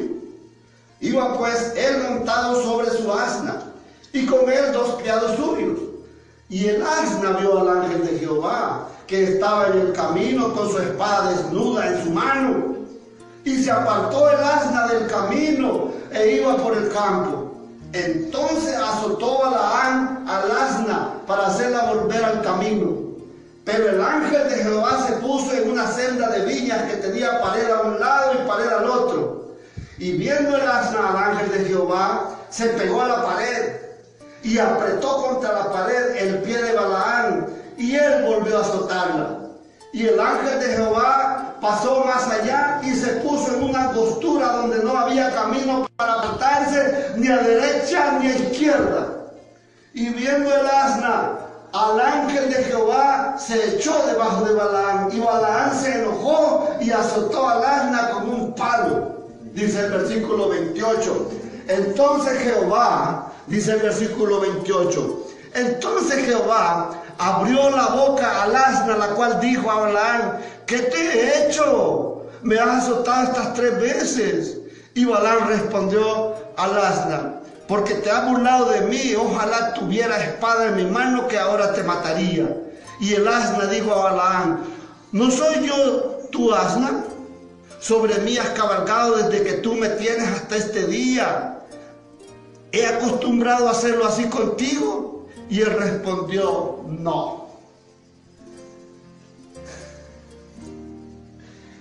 Iba 0.99 1.37
pues 1.37 1.73
él 1.77 2.03
montado 2.09 2.61
sobre 2.61 2.89
su 2.91 3.11
asna, 3.11 3.61
y 4.11 4.25
con 4.25 4.51
él 4.51 4.73
dos 4.73 4.95
criados 4.95 5.37
suyos. 5.37 5.79
Y 6.49 6.65
el 6.67 6.85
asna 6.85 7.37
vio 7.39 7.59
al 7.59 7.83
ángel 7.83 8.05
de 8.05 8.19
Jehová, 8.19 8.89
que 9.07 9.23
estaba 9.23 9.67
en 9.67 9.79
el 9.79 9.93
camino 9.93 10.53
con 10.53 10.69
su 10.69 10.79
espada 10.79 11.31
desnuda 11.31 11.87
en 11.87 12.03
su 12.03 12.09
mano. 12.09 12.75
Y 13.45 13.63
se 13.63 13.71
apartó 13.71 14.29
el 14.29 14.43
asna 14.43 14.87
del 14.87 15.07
camino 15.07 15.91
e 16.11 16.31
iba 16.31 16.57
por 16.57 16.75
el 16.75 16.89
campo. 16.89 17.53
Entonces 17.93 18.75
azotó 18.75 19.39
Balaán 19.39 20.25
al 20.27 20.51
asna 20.51 21.13
para 21.25 21.47
hacerla 21.47 21.93
volver 21.93 22.25
al 22.25 22.41
camino. 22.41 23.04
Pero 23.65 23.89
el 23.89 23.99
ángel 23.99 24.47
de 24.47 24.63
Jehová 24.63 25.05
se 25.07 25.13
puso 25.13 25.51
en 25.53 25.71
una 25.71 25.91
senda 25.91 26.29
de 26.29 26.45
viñas 26.45 26.83
que 26.83 26.97
tenía 26.97 27.41
pared 27.41 27.69
a 27.71 27.81
un 27.81 27.99
lado 27.99 28.33
y 28.35 28.47
pared 28.47 28.67
al 28.67 28.87
otro. 28.87 29.55
Y 29.97 30.11
viendo 30.13 30.55
el 30.55 30.69
asna 30.69 31.09
al 31.09 31.17
ángel 31.17 31.51
de 31.51 31.65
Jehová, 31.69 32.29
se 32.49 32.67
pegó 32.69 33.01
a 33.01 33.07
la 33.07 33.25
pared 33.25 33.77
y 34.43 34.59
apretó 34.59 35.23
contra 35.23 35.53
la 35.53 35.71
pared 35.71 36.15
el 36.17 36.43
pie 36.43 36.61
de 36.61 36.73
Balaán 36.73 37.47
y 37.77 37.95
él 37.95 38.25
volvió 38.25 38.59
a 38.59 38.61
azotarla. 38.61 39.39
Y 39.93 40.05
el 40.07 40.19
ángel 40.19 40.59
de 40.59 40.75
Jehová 40.75 41.55
pasó 41.59 42.03
más 42.05 42.29
allá 42.29 42.81
y 42.83 42.93
se 42.93 43.13
puso 43.21 43.55
en 43.55 43.63
una 43.63 43.91
costura 43.93 44.51
donde 44.51 44.83
no 44.83 44.95
había 44.95 45.33
camino 45.33 45.87
para 45.95 46.13
apartarse 46.13 47.13
ni 47.15 47.29
a 47.29 47.37
derecha 47.37 48.19
ni 48.19 48.27
a 48.27 48.35
izquierda. 48.35 49.07
Y 49.93 50.09
viendo 50.09 50.53
el 50.53 50.67
asna 50.67 51.44
al 51.75 51.99
ángel 51.99 52.49
de 52.49 52.63
Jehová, 52.63 53.35
se 53.37 53.75
echó 53.75 53.93
debajo 54.07 54.45
de 54.45 54.53
Balaán. 54.53 55.09
Y 55.11 55.19
Balaán 55.19 55.77
se 55.77 55.99
enojó 55.99 56.69
y 56.79 56.91
azotó 56.91 57.47
al 57.47 57.63
asna 57.63 58.11
con 58.11 58.29
un 58.29 58.55
palo. 58.55 59.15
Dice 59.53 59.85
el 59.85 59.91
versículo 59.91 60.49
28. 60.49 61.29
Entonces 61.67 62.39
Jehová, 62.39 63.31
dice 63.47 63.73
el 63.73 63.81
versículo 63.81 64.39
28, 64.39 65.23
entonces 65.55 66.25
Jehová 66.25 66.91
abrió 67.17 67.69
la 67.71 67.87
boca 67.87 68.43
al 68.43 68.55
asna, 68.55 68.97
la 68.97 69.07
cual 69.09 69.39
dijo 69.39 69.69
a 69.69 69.81
Balaán, 69.81 70.39
¿qué 70.65 70.77
te 70.79 70.97
he 70.97 71.47
hecho? 71.47 72.25
Me 72.43 72.59
has 72.59 72.83
azotado 72.83 73.23
estas 73.23 73.53
tres 73.53 73.81
veces. 73.81 74.57
Y 74.93 75.05
Balaán 75.05 75.47
respondió 75.49 76.35
al 76.55 76.77
asna, 76.77 77.33
porque 77.67 77.95
te 77.95 78.11
has 78.11 78.27
burlado 78.29 78.69
de 78.69 78.81
mí, 78.81 79.15
ojalá 79.15 79.73
tuviera 79.73 80.23
espada 80.23 80.67
en 80.67 80.75
mi 80.75 80.85
mano 80.85 81.27
que 81.27 81.39
ahora 81.39 81.73
te 81.73 81.83
mataría. 81.83 82.55
Y 82.99 83.13
el 83.13 83.27
asna 83.27 83.65
dijo 83.65 83.91
a 83.91 84.03
Balaán, 84.11 84.63
¿no 85.11 85.31
soy 85.31 85.67
yo 85.67 86.19
tu 86.31 86.53
asna? 86.53 87.03
Sobre 87.79 88.17
mí 88.19 88.37
has 88.37 88.49
cabalgado 88.49 89.17
desde 89.17 89.43
que 89.43 89.53
tú 89.53 89.73
me 89.73 89.89
tienes 89.89 90.27
hasta 90.27 90.55
este 90.57 90.85
día. 90.85 91.59
¿He 92.71 92.85
acostumbrado 92.85 93.67
a 93.67 93.71
hacerlo 93.71 94.05
así 94.05 94.25
contigo? 94.25 95.27
Y 95.49 95.61
él 95.61 95.71
respondió, 95.71 96.81
no. 96.87 97.45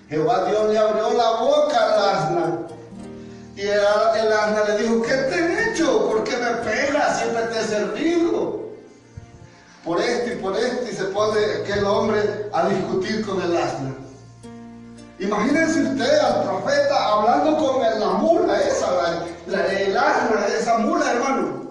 Jehová 0.08 0.44
Dios 0.50 0.70
le 0.70 0.78
abrió 0.78 1.12
la 1.12 1.30
boca 1.40 1.76
al 1.76 2.16
asna. 2.16 2.58
Y 3.56 3.60
el, 3.60 3.78
el 3.78 4.66
le 4.66 4.82
dijo, 4.82 5.02
¿qué 5.02 5.14
te 5.14 5.38
he 5.38 5.70
hecho? 5.70 6.08
¿Por 6.08 6.24
qué 6.24 6.36
me 6.36 6.50
pegas? 6.68 7.18
Siempre 7.20 7.42
te 7.42 7.60
he 7.60 7.64
servido. 7.64 8.64
Por 9.84 10.00
esto 10.00 10.32
y 10.32 10.36
por 10.36 10.56
esto. 10.56 10.86
Y 10.90 10.94
se 10.94 11.04
pone 11.04 11.40
aquel 11.62 11.84
hombre 11.84 12.20
a 12.52 12.68
discutir 12.68 13.24
con 13.24 13.40
el 13.40 13.56
asna. 13.56 13.94
Imagínense 15.20 15.82
usted 15.82 16.18
al 16.18 16.42
profeta 16.42 17.12
hablando 17.12 17.56
con 17.56 18.00
la 18.00 18.08
mula 18.14 18.60
esa, 18.60 19.24
el 19.46 19.96
asna, 19.96 20.46
esa 20.58 20.78
mula, 20.78 21.12
hermano 21.12 21.64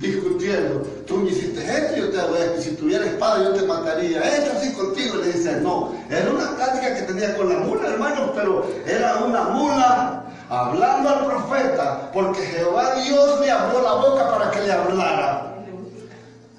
discutiendo. 0.00 0.80
Tú 1.06 1.18
me 1.18 1.30
hiciste 1.30 1.60
esto, 1.60 1.96
yo 1.96 2.10
te 2.10 2.20
hago 2.20 2.36
esto. 2.36 2.62
Si 2.62 2.70
tuviera 2.76 3.04
espada, 3.04 3.44
yo 3.44 3.52
te 3.52 3.62
mataría. 3.62 4.20
Esto 4.22 4.56
así 4.56 4.72
contigo. 4.72 5.16
Le 5.16 5.32
dice, 5.32 5.60
no. 5.60 5.92
Era 6.08 6.30
una 6.30 6.56
plática 6.56 6.94
que 6.94 7.02
tenía 7.02 7.36
con 7.36 7.48
la 7.50 7.58
mula, 7.60 7.88
hermanos, 7.88 8.30
pero 8.34 8.66
era 8.86 9.16
una 9.24 9.44
mula 9.44 10.24
hablando 10.50 11.08
al 11.08 11.26
profeta, 11.26 12.10
porque 12.12 12.40
Jehová 12.42 12.94
Dios 12.96 13.40
le 13.40 13.50
abrió 13.50 13.80
la 13.80 13.92
boca 13.92 14.30
para 14.30 14.50
que 14.50 14.60
le 14.60 14.72
hablara. 14.72 15.46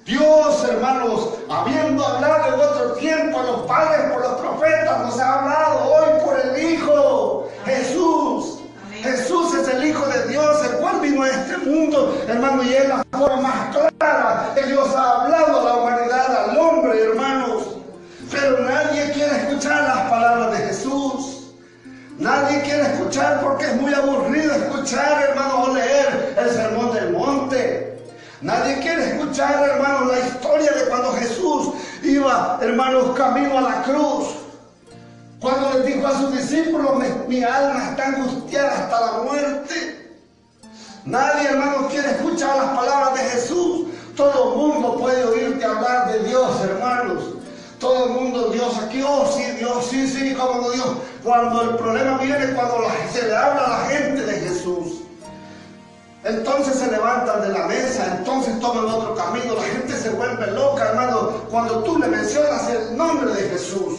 Dios, 0.04 0.64
hermanos, 0.68 1.28
habiendo 1.48 2.04
hablado 2.04 2.54
en 2.54 2.60
otro 2.60 2.92
tiempo 2.94 3.38
a 3.38 3.42
los 3.44 3.60
padres 3.66 4.12
por 4.12 4.22
los 4.22 4.40
profetas, 4.40 4.98
nos 5.00 5.20
ha 5.20 5.38
hablado 5.38 5.94
hoy 5.94 6.20
por 6.24 6.40
el 6.40 6.72
Hijo, 6.72 7.48
Jesús. 7.66 8.58
Jesús 9.02 9.54
es 9.54 9.68
el 9.68 9.86
Hijo 9.86 10.04
de 10.06 10.28
Dios, 10.28 10.64
el 10.64 10.78
cual 10.78 11.00
vino 11.00 11.22
a 11.22 11.28
este 11.28 11.58
mundo, 11.58 12.16
hermano, 12.26 12.62
y 12.62 12.72
es 12.72 12.88
la 12.88 13.04
forma 13.12 13.36
más 13.36 13.76
clara 13.76 14.52
que 14.54 14.62
Dios 14.62 14.88
ha 14.96 15.22
hablado 15.22 15.60
a 15.60 15.64
la 15.64 15.74
humanidad, 15.76 16.50
al 16.50 16.58
hombre, 16.58 17.02
hermanos. 17.02 17.64
Pero 18.30 18.60
nadie 18.60 19.12
quiere 19.12 19.36
escuchar 19.36 19.82
las 19.82 20.10
palabras 20.10 20.52
de. 20.52 20.61
Nadie 22.22 22.62
quiere 22.62 22.82
escuchar 22.82 23.40
porque 23.40 23.64
es 23.64 23.80
muy 23.80 23.92
aburrido 23.92 24.54
escuchar, 24.54 25.24
hermanos, 25.28 25.68
o 25.68 25.74
leer 25.74 26.36
el 26.38 26.50
sermón 26.50 26.94
del 26.94 27.10
monte. 27.10 28.00
Nadie 28.40 28.78
quiere 28.78 29.08
escuchar, 29.08 29.68
hermanos, 29.68 30.06
la 30.06 30.20
historia 30.20 30.70
de 30.70 30.84
cuando 30.84 31.14
Jesús 31.14 31.74
iba, 32.04 32.60
hermanos, 32.62 33.16
camino 33.16 33.58
a 33.58 33.62
la 33.62 33.82
cruz. 33.82 34.36
Cuando 35.40 35.72
les 35.72 35.84
dijo 35.84 36.06
a 36.06 36.20
sus 36.20 36.32
discípulos, 36.32 36.92
mi, 37.26 37.42
alma 37.42 37.90
está 37.90 38.06
angustiada 38.06 38.70
hasta 38.70 39.00
la 39.00 39.12
muerte. 39.24 40.14
Nadie, 41.04 41.48
hermanos, 41.48 41.90
quiere 41.90 42.08
escuchar 42.08 42.56
las 42.56 42.78
palabras 42.78 43.14
de 43.14 43.30
Jesús. 43.30 43.88
Todo 44.14 44.52
el 44.52 44.58
mundo 44.58 44.96
puede 44.96 45.24
oírte 45.24 45.64
hablar 45.64 46.12
de 46.12 46.28
Dios, 46.28 46.60
hermanos. 46.62 47.41
Todo 47.82 48.06
el 48.06 48.12
mundo, 48.12 48.50
Dios 48.50 48.78
aquí, 48.78 49.02
oh 49.04 49.26
sí, 49.26 49.42
Dios, 49.58 49.86
sí, 49.90 50.06
sí, 50.06 50.34
como 50.34 50.70
Dios. 50.70 50.86
Cuando 51.24 51.62
el 51.62 51.70
problema 51.70 52.16
viene, 52.18 52.54
cuando 52.54 52.76
se 53.12 53.26
le 53.26 53.34
habla 53.34 53.64
a 53.64 53.68
la 53.70 53.88
gente 53.88 54.24
de 54.24 54.34
Jesús. 54.34 55.00
Entonces 56.22 56.76
se 56.76 56.88
levantan 56.92 57.42
de 57.42 57.48
la 57.48 57.66
mesa, 57.66 58.18
entonces 58.18 58.60
toman 58.60 58.84
otro 58.84 59.16
camino, 59.16 59.56
la 59.56 59.64
gente 59.64 59.96
se 59.96 60.10
vuelve 60.10 60.52
loca, 60.52 60.90
hermano, 60.90 61.32
cuando 61.50 61.82
tú 61.82 61.98
le 61.98 62.06
mencionas 62.06 62.70
el 62.70 62.96
nombre 62.96 63.34
de 63.34 63.48
Jesús. 63.48 63.98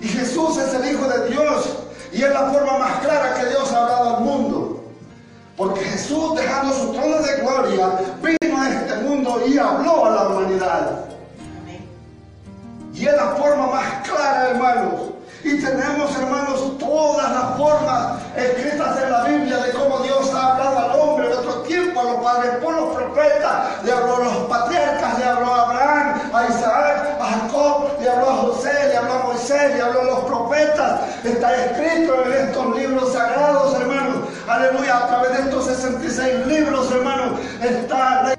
Y 0.00 0.06
Jesús 0.06 0.56
es 0.56 0.74
el 0.74 0.92
Hijo 0.92 1.08
de 1.08 1.30
Dios 1.30 1.70
y 2.12 2.22
es 2.22 2.30
la 2.30 2.52
forma 2.52 2.78
más 2.78 3.00
clara 3.00 3.34
que 3.34 3.46
Dios 3.46 3.72
ha 3.72 3.82
hablado 3.82 4.16
al 4.18 4.22
mundo. 4.22 4.84
Porque 5.56 5.80
Jesús, 5.80 6.36
dejando 6.36 6.72
su 6.72 6.92
trono 6.92 7.16
de 7.18 7.34
gloria, 7.40 7.98
vino 8.22 8.62
a 8.62 8.70
este 8.70 8.94
mundo 8.98 9.42
y 9.44 9.58
habló 9.58 10.06
a 10.06 10.10
la 10.10 10.28
humanidad. 10.28 11.13
Y 13.04 13.06
es 13.06 13.16
la 13.16 13.36
forma 13.36 13.66
más 13.66 14.08
clara, 14.08 14.48
hermanos. 14.48 15.10
Y 15.42 15.60
tenemos, 15.60 16.16
hermanos, 16.16 16.78
todas 16.78 17.30
las 17.32 17.58
formas 17.58 18.22
escritas 18.34 18.96
en 19.02 19.12
la 19.12 19.24
Biblia 19.24 19.58
de 19.58 19.72
cómo 19.72 19.98
Dios 19.98 20.32
ha 20.32 20.52
hablado 20.52 20.78
al 20.78 20.98
hombre 20.98 21.26
en 21.26 21.32
otro 21.34 21.52
tiempo, 21.64 22.00
a 22.00 22.04
los 22.04 22.24
padres 22.24 22.52
por 22.62 22.74
los 22.74 22.96
profetas, 22.96 23.84
le 23.84 23.92
habló 23.92 24.16
a 24.16 24.20
los 24.20 24.36
patriarcas, 24.48 25.18
le 25.18 25.24
habló 25.26 25.52
a 25.52 25.62
Abraham, 25.64 26.30
a 26.32 26.46
Isaac, 26.46 27.18
a 27.20 27.26
Jacob, 27.26 27.88
le 28.00 28.08
habló 28.08 28.30
a 28.30 28.36
José, 28.36 28.88
le 28.88 28.96
habló 28.96 29.12
a 29.12 29.22
Moisés, 29.24 29.74
le 29.76 29.82
habló 29.82 30.00
a 30.00 30.04
los 30.04 30.20
profetas. 30.20 31.00
Está 31.24 31.56
escrito 31.56 32.24
en 32.24 32.32
estos 32.32 32.74
libros 32.74 33.12
sagrados, 33.12 33.78
hermanos. 33.82 34.28
Aleluya, 34.48 34.96
a 34.96 35.06
través 35.08 35.32
de 35.36 35.42
estos 35.42 35.66
66 35.66 36.46
libros, 36.46 36.90
hermanos, 36.90 37.38
está 37.60 38.22
la 38.22 38.33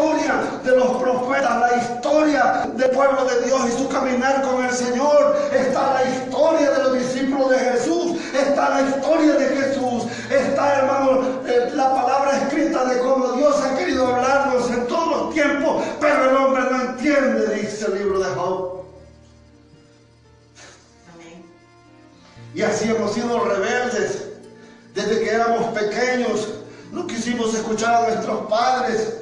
historia 0.00 0.60
de 0.64 0.76
los 0.76 0.96
profetas, 0.96 1.60
la 1.60 1.76
historia 1.76 2.70
del 2.74 2.90
pueblo 2.90 3.24
de 3.24 3.44
Dios 3.44 3.60
y 3.68 3.72
su 3.72 3.88
caminar 3.88 4.42
con 4.42 4.64
el 4.64 4.72
Señor. 4.72 5.36
Está 5.52 5.94
la 5.94 6.04
historia 6.04 6.70
de 6.70 6.82
los 6.84 6.94
discípulos 6.94 7.50
de 7.50 7.58
Jesús. 7.58 8.16
Está 8.34 8.70
la 8.70 8.88
historia 8.88 9.32
de 9.34 9.46
Jesús. 9.56 10.04
Está, 10.30 10.78
hermano, 10.78 11.20
eh, 11.46 11.70
la 11.74 11.94
palabra 11.94 12.38
escrita 12.38 12.84
de 12.86 12.98
cómo 13.00 13.32
Dios 13.32 13.60
ha 13.62 13.76
querido 13.76 14.06
hablarnos 14.06 14.70
en 14.70 14.86
todos 14.86 15.24
los 15.24 15.34
tiempos, 15.34 15.84
pero 16.00 16.30
el 16.30 16.36
hombre 16.36 16.62
no 16.70 16.82
entiende, 16.82 17.54
dice 17.56 17.86
el 17.86 17.98
libro 17.98 18.20
de 18.20 18.34
Job. 18.34 18.80
Y 22.54 22.62
así 22.62 22.90
hemos 22.90 23.12
sido 23.12 23.44
rebeldes 23.44 24.28
desde 24.94 25.20
que 25.20 25.30
éramos 25.30 25.66
pequeños. 25.78 26.48
No 26.90 27.06
quisimos 27.06 27.54
escuchar 27.54 27.94
a 27.94 28.08
nuestros 28.08 28.48
padres. 28.48 29.20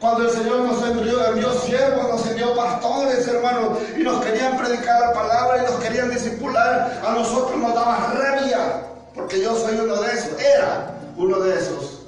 Cuando 0.00 0.28
el 0.28 0.30
Señor 0.30 0.60
nos 0.60 0.80
envió, 0.84 1.26
envió 1.26 1.52
siervos, 1.54 2.08
nos 2.08 2.26
envió 2.28 2.54
pastores, 2.54 3.26
hermanos, 3.26 3.78
y 3.96 4.02
nos 4.04 4.24
querían 4.24 4.56
predicar 4.56 5.00
la 5.00 5.12
palabra 5.12 5.58
y 5.58 5.72
nos 5.72 5.82
querían 5.82 6.10
discipular, 6.10 7.02
a 7.04 7.12
nosotros 7.14 7.56
nos 7.56 7.74
daba 7.74 8.14
rabia, 8.14 8.84
porque 9.12 9.42
yo 9.42 9.56
soy 9.56 9.76
uno 9.80 10.00
de 10.00 10.12
esos, 10.12 10.40
era 10.40 10.94
uno 11.16 11.40
de 11.40 11.58
esos. 11.58 12.02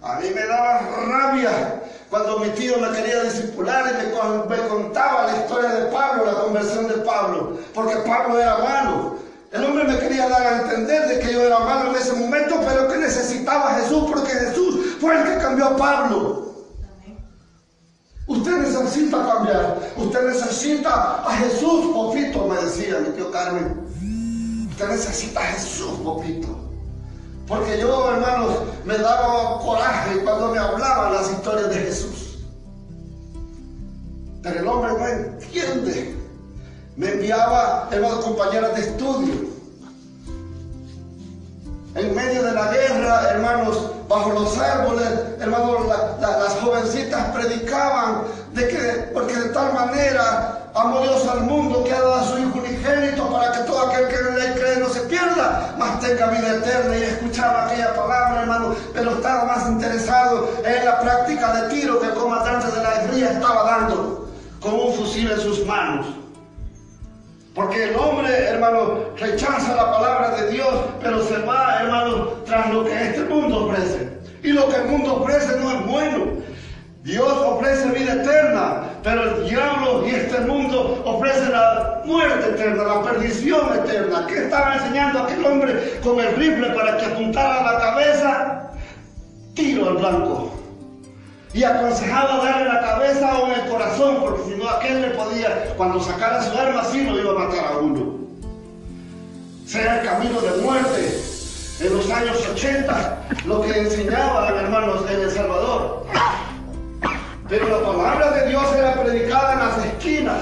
A 0.00 0.20
mí 0.20 0.30
me 0.32 0.46
daba 0.46 0.80
rabia 1.08 1.50
cuando 2.08 2.38
mi 2.38 2.50
tío 2.50 2.78
me 2.78 2.96
quería 2.96 3.24
discipular 3.24 3.84
y 3.90 4.48
me, 4.48 4.68
contaba 4.68 5.26
la 5.26 5.36
historia 5.36 5.70
de 5.70 5.86
Pablo, 5.86 6.26
la 6.26 6.34
conversión 6.34 6.86
de 6.86 6.94
Pablo, 6.98 7.58
porque 7.74 7.96
Pablo 8.06 8.40
era 8.40 8.58
malo. 8.58 9.16
El 9.50 9.64
hombre 9.64 9.84
me 9.84 9.98
quería 9.98 10.28
dar 10.28 10.46
a 10.46 10.62
entender 10.62 11.08
de 11.08 11.18
que 11.18 11.32
yo 11.32 11.42
era 11.42 11.58
malo 11.58 11.90
en 11.90 11.96
ese 11.96 12.12
momento, 12.12 12.60
pero 12.64 12.86
que 12.86 12.98
necesitaba 12.98 13.72
a 13.72 13.80
Jesús, 13.80 14.04
porque 14.08 14.30
Jesús 14.30 14.98
fue 15.00 15.16
el 15.16 15.24
que 15.24 15.38
cambió 15.38 15.66
a 15.66 15.76
Pablo. 15.76 16.53
Usted 18.26 18.56
necesita 18.56 19.26
cambiar. 19.26 19.78
Usted 19.96 20.28
necesita 20.28 21.22
a 21.26 21.36
Jesús, 21.36 21.92
Popito, 21.92 22.46
me 22.46 22.56
decía 22.56 23.00
mi 23.00 23.10
tío 23.10 23.30
Carmen. 23.30 23.80
Usted 24.70 24.88
necesita 24.88 25.40
a 25.40 25.44
Jesús, 25.44 25.98
Popito. 26.02 26.64
Porque 27.46 27.78
yo, 27.78 28.10
hermanos, 28.10 28.60
me 28.84 28.96
daba 28.96 29.60
coraje 29.60 30.20
cuando 30.24 30.48
me 30.48 30.58
hablaban 30.58 31.12
las 31.12 31.30
historias 31.30 31.68
de 31.68 31.76
Jesús. 31.76 32.38
Pero 34.42 34.60
el 34.60 34.68
hombre 34.68 34.92
no 34.92 35.06
entiende. 35.06 36.16
Me 36.96 37.12
enviaba, 37.12 37.88
hermanos, 37.92 38.24
compañeras 38.24 38.74
de 38.74 38.80
estudio. 38.80 39.53
En 41.94 42.12
medio 42.12 42.42
de 42.42 42.52
la 42.52 42.72
guerra, 42.72 43.30
hermanos, 43.30 43.90
bajo 44.08 44.32
los 44.32 44.58
árboles, 44.58 45.08
hermanos, 45.38 45.86
las 46.20 46.54
jovencitas 46.60 47.26
predicaban 47.32 48.22
de 48.52 48.66
que, 48.66 49.10
porque 49.14 49.36
de 49.36 49.50
tal 49.50 49.72
manera 49.72 50.70
amó 50.74 51.02
Dios 51.02 51.24
al 51.28 51.42
mundo 51.42 51.84
que 51.84 51.92
ha 51.92 52.00
dado 52.00 52.14
a 52.14 52.24
su 52.24 52.38
Hijo 52.38 52.58
unigénito 52.58 53.30
para 53.30 53.52
que 53.52 53.58
todo 53.60 53.86
aquel 53.86 54.08
que 54.08 54.16
en 54.16 54.38
él 54.40 54.54
cree 54.58 54.76
no 54.78 54.88
se 54.88 55.02
pierda, 55.02 55.72
mas 55.78 56.00
tenga 56.00 56.26
vida 56.30 56.56
eterna. 56.56 56.96
Y 56.96 57.02
escuchaba 57.04 57.66
aquella 57.66 57.94
palabra, 57.94 58.40
hermano, 58.40 58.74
pero 58.92 59.12
estaba 59.12 59.44
más 59.44 59.68
interesado 59.68 60.50
en 60.64 60.84
la 60.84 61.00
práctica 61.00 61.52
de 61.60 61.68
tiro 61.68 62.00
que 62.00 62.06
el 62.06 62.14
comandante 62.14 62.72
de 62.76 62.82
la 62.82 63.02
guerrilla 63.02 63.30
estaba 63.34 63.70
dando, 63.70 64.28
con 64.60 64.74
un 64.74 64.94
fusil 64.94 65.30
en 65.30 65.40
sus 65.40 65.64
manos. 65.64 66.23
Porque 67.54 67.84
el 67.84 67.96
hombre, 67.96 68.28
hermano, 68.48 68.98
rechaza 69.16 69.76
la 69.76 69.92
palabra 69.92 70.30
de 70.36 70.50
Dios, 70.50 70.74
pero 71.00 71.22
se 71.22 71.38
va, 71.38 71.82
hermano, 71.82 72.26
tras 72.44 72.72
lo 72.72 72.84
que 72.84 72.92
este 72.92 73.22
mundo 73.24 73.66
ofrece. 73.66 74.08
Y 74.42 74.48
lo 74.48 74.68
que 74.68 74.76
el 74.76 74.86
mundo 74.86 75.22
ofrece 75.22 75.56
no 75.60 75.70
es 75.70 75.86
bueno. 75.86 76.24
Dios 77.04 77.32
ofrece 77.32 77.90
vida 77.90 78.14
eterna, 78.14 78.82
pero 79.04 79.22
el 79.22 79.48
diablo 79.48 80.04
y 80.04 80.10
este 80.10 80.40
mundo 80.40 81.02
ofrece 81.04 81.48
la 81.50 82.02
muerte 82.04 82.48
eterna, 82.48 82.82
la 82.82 83.02
perdición 83.02 83.78
eterna. 83.84 84.26
¿Qué 84.26 84.44
estaba 84.44 84.74
enseñando 84.74 85.20
aquel 85.20 85.44
hombre 85.44 86.00
con 86.02 86.18
el 86.18 86.34
rifle 86.34 86.70
para 86.70 86.96
que 86.96 87.04
apuntara 87.04 87.60
a 87.60 87.72
la 87.72 87.78
cabeza? 87.78 88.70
Tiro 89.54 89.90
al 89.90 89.98
blanco 89.98 90.53
y 91.54 91.62
aconsejaba 91.62 92.44
darle 92.44 92.64
la 92.64 92.80
cabeza 92.80 93.38
o 93.38 93.46
en 93.46 93.60
el 93.60 93.68
corazón, 93.70 94.16
porque 94.20 94.42
si 94.42 94.56
no 94.56 94.68
aquel 94.68 95.02
le 95.02 95.10
podía, 95.10 95.72
cuando 95.76 96.00
sacara 96.02 96.42
su 96.42 96.58
arma, 96.58 96.82
sí 96.90 97.04
lo 97.04 97.16
iba 97.16 97.30
a 97.30 97.46
matar 97.46 97.64
a 97.72 97.78
uno. 97.78 98.18
Sea 99.64 100.00
el 100.00 100.06
camino 100.06 100.40
de 100.40 100.62
muerte. 100.62 101.20
En 101.80 101.96
los 101.96 102.10
años 102.10 102.44
80, 102.52 103.18
lo 103.46 103.62
que 103.62 103.78
enseñaban 103.78 104.56
hermanos 104.56 105.02
en 105.08 105.20
El 105.20 105.30
Salvador. 105.30 106.06
Pero 107.48 107.68
la 107.68 107.86
palabra 107.86 108.30
de 108.32 108.48
Dios 108.48 108.64
era 108.76 108.94
predicada 108.94 109.52
en 109.52 109.58
las 109.60 109.86
esquinas, 109.86 110.38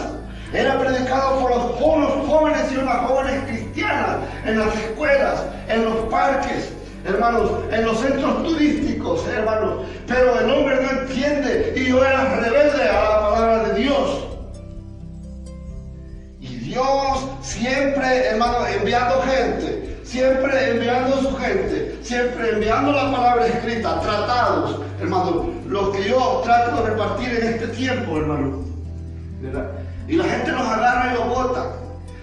era 0.54 0.78
predicado 0.78 1.40
por 1.40 1.50
los 1.50 1.62
jóvenes 2.26 2.72
y 2.72 2.76
unas 2.78 3.06
jóvenes 3.06 3.44
cristianas, 3.44 4.16
en 4.46 4.58
las 4.58 4.74
escuelas, 4.76 5.44
en 5.68 5.84
los 5.84 5.96
parques, 6.10 6.72
hermanos, 7.04 7.50
en 7.70 7.84
los 7.84 7.98
centros 8.00 8.42
turísticos, 8.44 9.26
hermanos. 9.28 9.84
Pero 10.06 10.38
el 10.40 10.50
hombre 10.50 10.76
no 10.82 11.00
entiende 11.00 11.72
y 11.76 11.88
yo 11.88 12.04
era 12.04 12.36
rebelde 12.36 12.88
a 12.88 13.02
la 13.02 13.20
palabra 13.20 13.68
de 13.68 13.80
Dios. 13.80 14.24
Y 16.40 16.56
Dios 16.56 17.28
siempre, 17.42 18.26
hermano, 18.26 18.66
enviando 18.66 19.22
gente, 19.22 20.00
siempre 20.04 20.70
enviando 20.70 21.20
su 21.20 21.36
gente, 21.36 21.98
siempre 22.02 22.50
enviando 22.50 22.92
la 22.92 23.10
palabra 23.12 23.46
escrita, 23.46 24.00
tratados, 24.00 24.80
hermano, 25.00 25.50
los 25.66 25.96
que 25.96 26.08
yo 26.08 26.40
trato 26.44 26.82
de 26.82 26.90
repartir 26.90 27.28
en 27.28 27.48
este 27.48 27.68
tiempo, 27.68 28.16
hermano. 28.16 28.62
Y 30.08 30.16
la 30.16 30.24
gente 30.24 30.52
los 30.52 30.62
agarra 30.62 31.12
y 31.12 31.16
los 31.16 31.28
bota. 31.28 31.72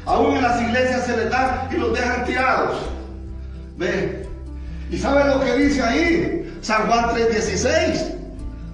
Aún 0.06 0.38
en 0.38 0.44
las 0.44 0.62
iglesias 0.62 1.06
se 1.06 1.18
les 1.18 1.30
da 1.30 1.68
y 1.72 1.78
los 1.78 1.94
dejan 1.94 2.26
tirados. 2.26 2.78
¿Ve? 3.78 4.29
¿Y 4.92 4.98
sabe 4.98 5.26
lo 5.26 5.44
que 5.44 5.54
dice 5.56 5.82
ahí? 5.82 6.60
San 6.62 6.88
Juan 6.88 7.10
3.16. 7.16 8.16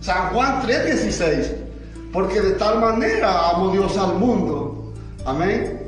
San 0.01 0.29
Juan 0.29 0.61
3.16. 0.63 1.51
Porque 2.13 2.39
de 2.39 2.51
tal 2.53 2.79
manera 2.79 3.49
amó 3.49 3.71
Dios 3.71 3.97
al 3.97 4.15
mundo. 4.15 4.93
Amén. 5.25 5.81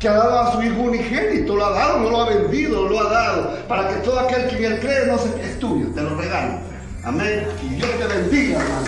Que 0.00 0.08
ha 0.08 0.14
dado 0.14 0.40
a 0.40 0.52
su 0.52 0.62
Hijo 0.62 0.82
unigénito. 0.82 1.54
Lo 1.54 1.64
ha 1.64 1.70
dado, 1.70 2.00
no 2.00 2.10
lo 2.10 2.22
ha 2.22 2.28
vendido, 2.28 2.88
lo 2.88 3.00
ha 3.00 3.10
dado. 3.10 3.58
Para 3.68 3.88
que 3.88 3.94
todo 3.96 4.18
aquel 4.18 4.48
que 4.48 4.56
en 4.56 4.72
él 4.72 4.80
cree 4.80 5.06
no 5.06 5.18
se 5.18 5.28
es. 5.28 5.54
Te 5.94 6.02
lo 6.02 6.16
regalo. 6.16 6.58
Amén. 7.04 7.46
Y 7.62 7.76
Dios 7.76 7.90
te 7.98 8.06
bendiga, 8.06 8.60
hermano. 8.60 8.86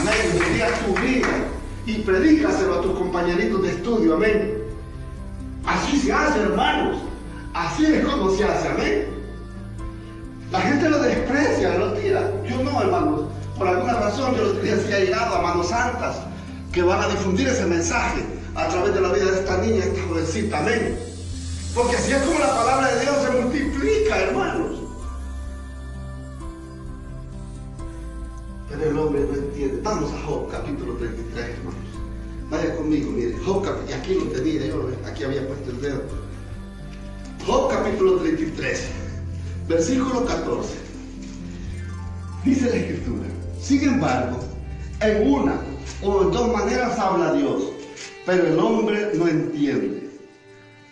Amén. 0.00 0.40
Bendiga 0.40 0.68
tu 0.86 0.94
vida. 1.02 1.28
Y 1.84 1.98
predícaselo 1.98 2.78
a 2.78 2.82
tus 2.82 2.98
compañeritos 2.98 3.62
de 3.62 3.70
estudio. 3.70 4.14
Amén. 4.14 4.54
Así 5.66 5.98
se 5.98 6.12
hace, 6.12 6.40
hermanos. 6.40 6.98
Así 7.52 7.84
es 7.86 8.04
como 8.04 8.30
se 8.30 8.44
hace. 8.44 8.68
Amén. 8.68 9.17
La 10.50 10.60
gente 10.60 10.88
lo 10.88 10.98
desprecia, 11.00 11.76
lo 11.76 11.92
tira. 11.92 12.32
Yo 12.48 12.62
no, 12.62 12.80
hermanos. 12.80 13.26
Por 13.58 13.68
alguna 13.68 13.94
razón 13.94 14.34
yo 14.36 14.44
los 14.44 14.56
tenía 14.58 14.74
así 14.74 14.88
llegado 14.88 15.34
a 15.34 15.42
manos 15.42 15.68
santas 15.68 16.16
que 16.72 16.80
van 16.82 17.02
a 17.02 17.08
difundir 17.08 17.48
ese 17.48 17.66
mensaje 17.66 18.22
a 18.54 18.68
través 18.68 18.94
de 18.94 19.00
la 19.00 19.12
vida 19.12 19.24
de 19.32 19.40
esta 19.40 19.58
niña, 19.58 19.84
esta 19.84 20.02
jovencita. 20.04 20.58
Amén. 20.60 20.98
Porque 21.74 21.96
así 21.96 22.12
es 22.12 22.22
como 22.22 22.38
la 22.38 22.54
palabra 22.54 22.94
de 22.94 23.00
Dios 23.00 23.16
se 23.22 23.30
multiplica, 23.42 24.18
hermanos. 24.20 24.78
Pero 28.70 28.90
el 28.90 28.98
hombre 28.98 29.26
no 29.30 29.34
entiende. 29.34 29.80
Vamos 29.82 30.12
a 30.12 30.26
Job, 30.26 30.50
capítulo 30.50 30.94
33, 30.94 31.48
hermanos. 31.58 31.74
Vaya 32.48 32.76
conmigo, 32.76 33.10
mire. 33.10 33.36
Job, 33.44 33.66
y 33.86 33.92
aquí 33.92 34.14
lo 34.14 34.24
tenía 34.26 34.66
yo, 34.66 34.88
aquí 35.04 35.24
había 35.24 35.46
puesto 35.46 35.70
el 35.70 35.80
dedo. 35.82 36.02
Job, 37.44 37.70
capítulo 37.70 38.16
33 38.18 39.07
versículo 39.68 40.24
14. 40.24 40.68
Dice 42.44 42.70
la 42.70 42.76
escritura, 42.76 43.26
sin 43.60 43.82
embargo, 43.82 44.38
en 45.00 45.30
una 45.30 45.60
o 46.02 46.22
en 46.22 46.30
dos 46.30 46.52
maneras 46.52 46.98
habla 46.98 47.34
Dios, 47.34 47.64
pero 48.24 48.46
el 48.46 48.58
hombre 48.58 49.10
no 49.14 49.28
entiende. 49.28 50.10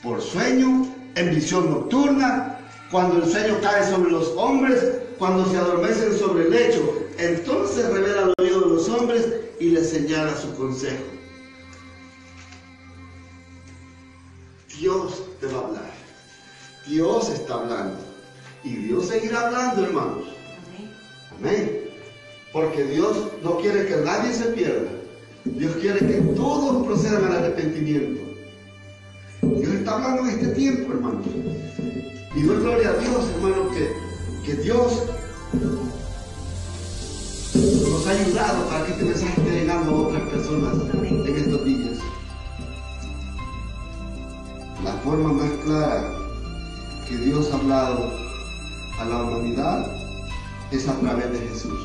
Por 0.02 0.20
sueño, 0.20 0.86
en 1.14 1.34
visión 1.34 1.70
nocturna, 1.70 2.58
cuando 2.90 3.24
el 3.24 3.30
sueño 3.30 3.58
cae 3.62 3.88
sobre 3.88 4.10
los 4.10 4.28
hombres, 4.36 4.84
cuando 5.18 5.46
se 5.50 5.56
adormecen 5.56 6.16
sobre 6.16 6.44
el 6.44 6.50
lecho, 6.50 6.94
entonces 7.18 7.88
revela 7.90 8.22
el 8.22 8.34
oído 8.38 8.60
de 8.60 8.74
los 8.74 8.88
hombres 8.90 9.26
y 9.58 9.70
les 9.70 9.88
señala 9.88 10.36
su 10.36 10.54
consejo. 10.54 11.02
Dios 14.78 15.22
te 15.40 15.46
va 15.46 15.60
a 15.60 15.64
hablar. 15.64 15.94
Dios 16.86 17.30
está 17.30 17.54
hablando. 17.54 18.05
Y 18.66 18.74
Dios 18.74 19.06
seguirá 19.06 19.46
hablando, 19.46 19.84
hermanos. 19.84 20.24
Amén. 21.38 21.82
Porque 22.52 22.82
Dios 22.82 23.28
no 23.44 23.58
quiere 23.58 23.86
que 23.86 23.96
nadie 23.98 24.32
se 24.32 24.46
pierda. 24.46 24.90
Dios 25.44 25.76
quiere 25.76 26.00
que 26.00 26.20
todos 26.34 26.84
procedan 26.84 27.26
al 27.26 27.36
arrepentimiento. 27.36 28.22
Dios 29.42 29.72
está 29.72 29.94
hablando 29.94 30.22
en 30.22 30.28
este 30.30 30.48
tiempo, 30.48 30.92
hermano. 30.94 31.22
Y 32.34 32.42
doy 32.42 32.56
gloria 32.56 32.90
a 32.90 32.94
Dios, 32.94 33.30
hermano, 33.36 33.70
que, 33.70 33.92
que 34.44 34.60
Dios 34.62 35.00
nos 37.62 38.06
ha 38.06 38.10
ayudado 38.10 38.68
para 38.68 38.84
que 38.84 38.92
este 38.92 39.04
mensaje 39.04 39.40
esté 39.40 39.60
llegando 39.60 39.90
a 39.92 39.94
otras 40.08 40.22
personas 40.30 40.74
en 40.92 41.36
estos 41.36 41.64
días. 41.64 41.98
La 44.82 44.92
forma 45.04 45.32
más 45.34 45.50
clara 45.64 46.18
que 47.08 47.16
Dios 47.18 47.48
ha 47.52 47.56
hablado 47.58 48.25
a 48.98 49.04
la 49.04 49.22
humanidad 49.22 49.86
es 50.70 50.88
a 50.88 50.98
través 51.00 51.30
de 51.32 51.38
Jesús. 51.48 51.80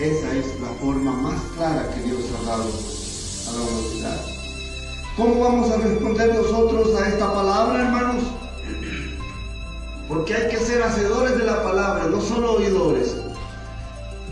Esa 0.00 0.34
es 0.34 0.60
la 0.60 0.68
forma 0.80 1.12
más 1.12 1.40
clara 1.56 1.88
que 1.94 2.00
Dios 2.02 2.20
ha 2.40 2.46
dado 2.46 2.64
a 2.64 3.52
la 3.52 3.62
humanidad. 3.62 4.20
¿Cómo 5.16 5.40
vamos 5.40 5.70
a 5.70 5.76
responder 5.76 6.34
nosotros 6.34 7.00
a 7.00 7.08
esta 7.08 7.32
palabra, 7.32 7.82
hermanos? 7.82 8.24
Porque 10.08 10.34
hay 10.34 10.50
que 10.50 10.56
ser 10.58 10.82
hacedores 10.82 11.38
de 11.38 11.44
la 11.44 11.62
palabra, 11.62 12.06
no 12.06 12.20
solo 12.20 12.54
oidores. 12.54 13.16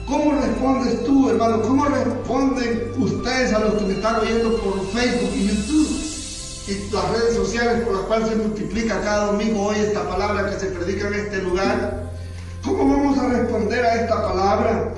¿Cómo 0.06 0.32
respondes 0.40 1.04
tú, 1.04 1.30
hermano? 1.30 1.62
¿Cómo 1.62 1.84
responden 1.84 2.92
ustedes 2.98 3.52
a 3.52 3.60
los 3.60 3.74
que 3.74 3.84
me 3.84 3.92
están 3.92 4.16
oyendo 4.16 4.56
por 4.58 4.84
Facebook 4.88 5.30
y 5.34 5.48
YouTube? 5.48 5.99
Y 6.66 6.92
las 6.92 7.10
redes 7.10 7.34
sociales 7.34 7.82
por 7.82 7.94
las 7.94 8.02
cuales 8.02 8.28
se 8.28 8.36
multiplica 8.36 9.00
cada 9.00 9.26
domingo 9.26 9.66
hoy 9.66 9.76
esta 9.78 10.08
palabra 10.08 10.50
que 10.50 10.58
se 10.58 10.66
predica 10.66 11.08
en 11.08 11.14
este 11.14 11.42
lugar. 11.42 12.10
¿Cómo 12.64 12.96
vamos 12.96 13.18
a 13.18 13.28
responder 13.28 13.84
a 13.84 14.02
esta 14.02 14.22
palabra? 14.22 14.94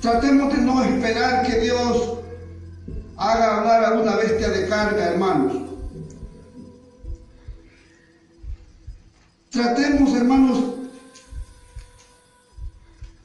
Tratemos 0.00 0.52
de 0.52 0.62
no 0.62 0.82
esperar 0.82 1.46
que 1.46 1.60
Dios 1.60 2.18
haga 3.16 3.58
hablar 3.58 3.84
a 3.84 4.00
una 4.00 4.16
bestia 4.16 4.48
de 4.48 4.68
carga, 4.68 5.04
hermanos. 5.04 5.52
Tratemos, 9.50 10.16
hermanos, 10.16 10.58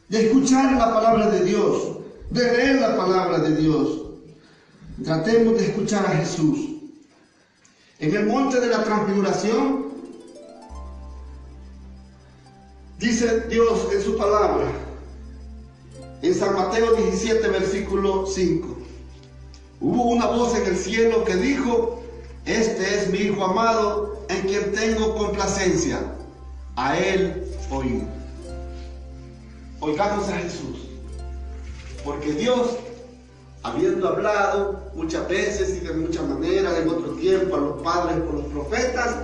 de 0.09 0.27
escuchar 0.27 0.73
la 0.73 0.93
palabra 0.93 1.29
de 1.31 1.45
Dios, 1.45 1.97
de 2.29 2.43
leer 2.43 2.81
la 2.81 2.97
palabra 2.97 3.39
de 3.39 3.55
Dios. 3.55 4.06
Tratemos 5.03 5.57
de 5.59 5.67
escuchar 5.67 6.05
a 6.05 6.17
Jesús. 6.17 6.57
En 7.99 8.15
el 8.15 8.25
monte 8.25 8.59
de 8.59 8.67
la 8.67 8.83
transfiguración, 8.83 9.87
dice 12.97 13.41
Dios 13.41 13.87
en 13.93 14.01
su 14.01 14.17
palabra, 14.17 14.65
en 16.21 16.33
San 16.33 16.55
Mateo 16.55 16.93
17, 16.93 17.47
versículo 17.47 18.25
5, 18.25 18.77
hubo 19.81 20.03
una 20.03 20.27
voz 20.27 20.55
en 20.55 20.65
el 20.65 20.77
cielo 20.77 21.23
que 21.23 21.35
dijo, 21.35 22.01
este 22.45 22.97
es 22.97 23.09
mi 23.09 23.19
Hijo 23.19 23.43
amado 23.43 24.25
en 24.29 24.41
quien 24.47 24.71
tengo 24.71 25.15
complacencia, 25.15 26.01
a 26.75 26.97
él 26.97 27.43
oír. 27.71 28.03
Oigamos 29.79 30.27
a 30.29 30.37
Jesús, 30.37 30.87
porque 32.03 32.33
Dios, 32.33 32.77
habiendo 33.63 34.07
hablado 34.07 34.79
muchas 34.93 35.27
veces 35.27 35.77
y 35.81 35.85
de 35.85 35.93
muchas 35.93 36.23
maneras 36.27 36.77
en 36.79 36.89
otro 36.89 37.13
tiempo 37.13 37.55
a 37.55 37.59
los 37.59 37.81
padres 37.81 38.17
por 38.21 38.35
los 38.35 38.45
profetas, 38.45 39.15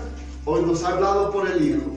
hoy 0.45 0.63
nos 0.63 0.83
ha 0.83 0.89
hablado 0.89 1.31
por 1.31 1.49
el 1.49 1.65
Hijo. 1.65 1.91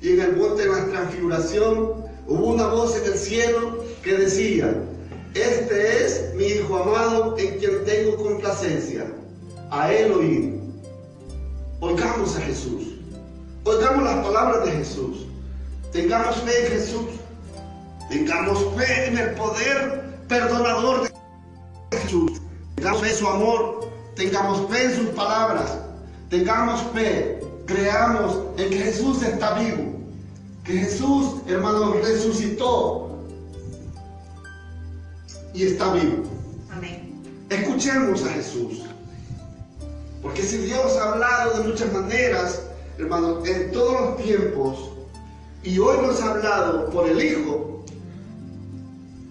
Y 0.00 0.10
en 0.10 0.20
el 0.20 0.36
monte 0.36 0.62
de 0.62 0.68
la 0.68 0.86
transfiguración 0.86 2.04
hubo 2.26 2.46
una 2.46 2.68
voz 2.68 2.96
en 2.96 3.12
el 3.12 3.18
cielo 3.18 3.84
que 4.02 4.14
decía, 4.14 4.74
este 5.34 6.04
es 6.04 6.34
mi 6.34 6.44
Hijo 6.44 6.76
amado 6.76 7.36
en 7.38 7.58
quien 7.58 7.84
tengo 7.84 8.16
complacencia, 8.16 9.06
a 9.70 9.92
él 9.92 10.12
oír. 10.12 10.58
Oigamos 11.80 12.36
a 12.36 12.40
Jesús, 12.40 12.94
oigamos 13.64 14.02
las 14.02 14.26
palabras 14.26 14.64
de 14.64 14.72
Jesús, 14.72 15.26
tengamos 15.92 16.36
fe 16.38 16.66
en 16.66 16.72
Jesús, 16.72 17.06
tengamos 18.08 18.58
fe 18.76 19.06
en 19.06 19.18
el 19.18 19.30
poder 19.34 20.02
perdonador 20.26 21.02
de 21.02 21.17
Jesús, 21.90 22.40
tengamos 22.74 23.00
fe 23.02 23.10
en 23.10 23.16
su 23.16 23.28
amor, 23.28 23.90
tengamos 24.14 24.70
fe 24.70 24.84
en 24.84 24.96
sus 24.96 25.08
palabras, 25.10 25.78
tengamos 26.28 26.80
fe, 26.94 27.40
creamos 27.66 28.38
en 28.56 28.70
que 28.70 28.78
Jesús 28.78 29.22
está 29.22 29.58
vivo, 29.58 29.94
que 30.64 30.74
Jesús, 30.74 31.36
hermano, 31.46 31.94
resucitó 31.94 33.08
y 35.54 35.64
está 35.64 35.92
vivo. 35.92 36.24
Amén. 36.70 37.22
Escuchemos 37.48 38.24
a 38.24 38.30
Jesús. 38.30 38.82
Porque 40.22 40.42
si 40.42 40.58
Dios 40.58 40.96
ha 40.96 41.12
hablado 41.12 41.62
de 41.62 41.68
muchas 41.68 41.92
maneras, 41.92 42.62
hermano, 42.98 43.44
en 43.46 43.70
todos 43.70 44.00
los 44.00 44.16
tiempos, 44.24 44.90
y 45.62 45.78
hoy 45.78 45.96
nos 46.02 46.20
ha 46.20 46.32
hablado 46.32 46.90
por 46.90 47.08
el 47.08 47.22
Hijo, 47.22 47.84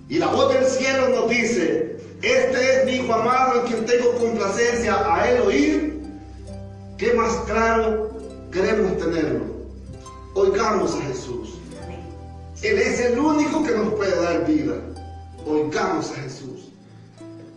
y 0.09 0.17
la 0.17 0.27
voz 0.27 0.53
del 0.53 0.65
cielo 0.65 1.09
nos 1.09 1.29
dice, 1.29 1.96
este 2.21 2.79
es 2.79 2.85
mi 2.85 2.91
Hijo 2.93 3.13
amado 3.13 3.61
en 3.61 3.67
quien 3.67 3.85
tengo 3.85 4.13
complacencia 4.15 5.13
a 5.13 5.29
él 5.29 5.41
oír, 5.41 6.01
¿qué 6.97 7.13
más 7.13 7.33
claro 7.45 8.11
queremos 8.51 8.97
tenerlo? 8.97 9.45
Oigamos 10.33 10.95
a 10.95 11.01
Jesús. 11.01 11.55
Él 12.63 12.77
es 12.79 12.99
el 13.01 13.19
único 13.19 13.63
que 13.63 13.71
nos 13.71 13.93
puede 13.93 14.19
dar 14.21 14.45
vida. 14.45 14.75
Oigamos 15.45 16.11
a 16.11 16.15
Jesús. 16.21 16.69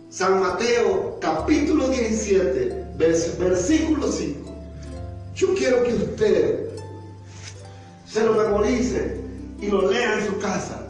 San 0.09 0.39
Mateo 0.39 1.17
capítulo 1.21 1.87
17, 1.87 2.85
vers- 2.97 3.37
versículo 3.37 4.11
5. 4.11 4.51
Yo 5.35 5.55
quiero 5.55 5.83
que 5.83 5.93
usted 5.93 6.69
se 8.05 8.23
lo 8.23 8.33
memorice 8.33 9.17
y 9.59 9.67
lo 9.67 9.89
lea 9.89 10.19
en 10.19 10.25
su 10.27 10.37
casa. 10.39 10.80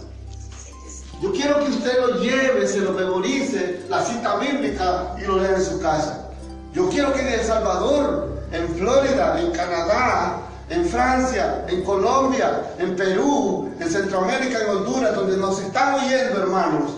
Yo 1.21 1.31
quiero 1.31 1.59
que 1.59 1.69
usted 1.69 1.99
lo 1.99 2.19
lleve, 2.19 2.67
se 2.67 2.79
lo 2.79 2.93
memorice, 2.93 3.81
la 3.89 4.03
cita 4.03 4.37
bíblica 4.37 5.15
y 5.21 5.27
lo 5.27 5.37
lea 5.37 5.55
en 5.55 5.63
su 5.63 5.79
casa. 5.79 6.29
Yo 6.73 6.89
quiero 6.89 7.13
que 7.13 7.21
en 7.21 7.27
El 7.27 7.41
Salvador, 7.41 8.41
en 8.51 8.67
Florida, 8.69 9.39
en 9.39 9.51
Canadá, 9.51 10.39
en 10.69 10.83
Francia, 10.85 11.63
en 11.67 11.83
Colombia, 11.83 12.63
en 12.79 12.95
Perú, 12.95 13.69
en 13.79 13.87
Centroamérica, 13.87 14.63
en 14.63 14.69
Honduras, 14.69 15.13
donde 15.13 15.37
nos 15.37 15.59
están 15.59 15.93
oyendo, 15.93 16.41
hermanos, 16.41 16.89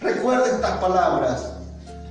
recuerden 0.00 0.56
estas 0.56 0.78
palabras. 0.78 1.48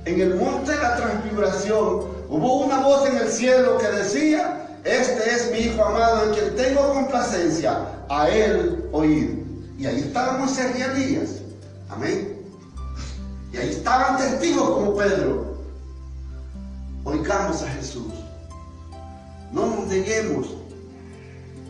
En 0.06 0.18
el 0.18 0.36
monte 0.36 0.70
de 0.70 0.78
la 0.78 0.96
transfiguración 0.96 2.06
hubo 2.30 2.64
una 2.64 2.80
voz 2.80 3.06
en 3.06 3.18
el 3.18 3.28
cielo 3.30 3.76
que 3.76 3.88
decía, 3.88 4.66
este 4.84 5.30
es 5.30 5.52
mi 5.52 5.58
Hijo 5.58 5.84
amado 5.84 6.24
en 6.24 6.30
quien 6.30 6.56
tengo 6.56 6.94
complacencia, 6.94 7.80
a 8.08 8.30
él 8.30 8.88
oír. 8.92 9.39
Y 9.80 9.86
ahí 9.86 10.00
estaban 10.00 10.40
Moisés 10.40 10.78
y 10.78 10.82
Elías. 10.82 11.30
Amén. 11.88 12.38
Y 13.50 13.56
ahí 13.56 13.70
estaban 13.70 14.18
testigos 14.18 14.68
como 14.68 14.94
Pedro. 14.94 15.56
Oigamos 17.02 17.62
a 17.62 17.68
Jesús. 17.70 18.12
No 19.50 19.68
nos 19.68 19.86
neguemos 19.86 20.48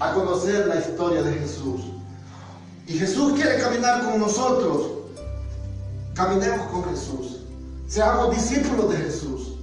a 0.01 0.13
conocer 0.13 0.67
la 0.67 0.81
historia 0.81 1.23
de 1.23 1.35
Jesús. 1.35 1.83
Y 2.89 2.95
Jesús 2.99 3.35
quiere 3.35 3.61
caminar 3.61 4.05
con 4.05 4.19
nosotros. 4.19 4.91
Caminemos 6.15 6.67
con 6.67 6.85
Jesús. 6.91 7.43
Seamos 7.87 8.35
discípulos 8.35 8.91
de 8.91 8.97
Jesús. 8.97 9.55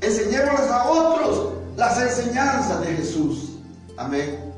Enseñémosles 0.00 0.70
a 0.70 0.88
otros 0.88 1.54
las 1.76 2.00
enseñanzas 2.00 2.80
de 2.80 2.94
Jesús. 2.94 3.54
Amén. 3.96 4.51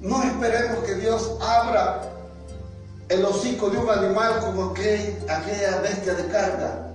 No 0.00 0.22
esperemos 0.22 0.78
que 0.84 0.94
Dios 0.94 1.30
abra 1.42 2.02
el 3.08 3.24
hocico 3.24 3.68
de 3.70 3.78
un 3.78 3.90
animal 3.90 4.40
como 4.40 4.70
aquel- 4.70 5.18
aquella 5.28 5.80
bestia 5.80 6.14
de 6.14 6.26
carga 6.28 6.86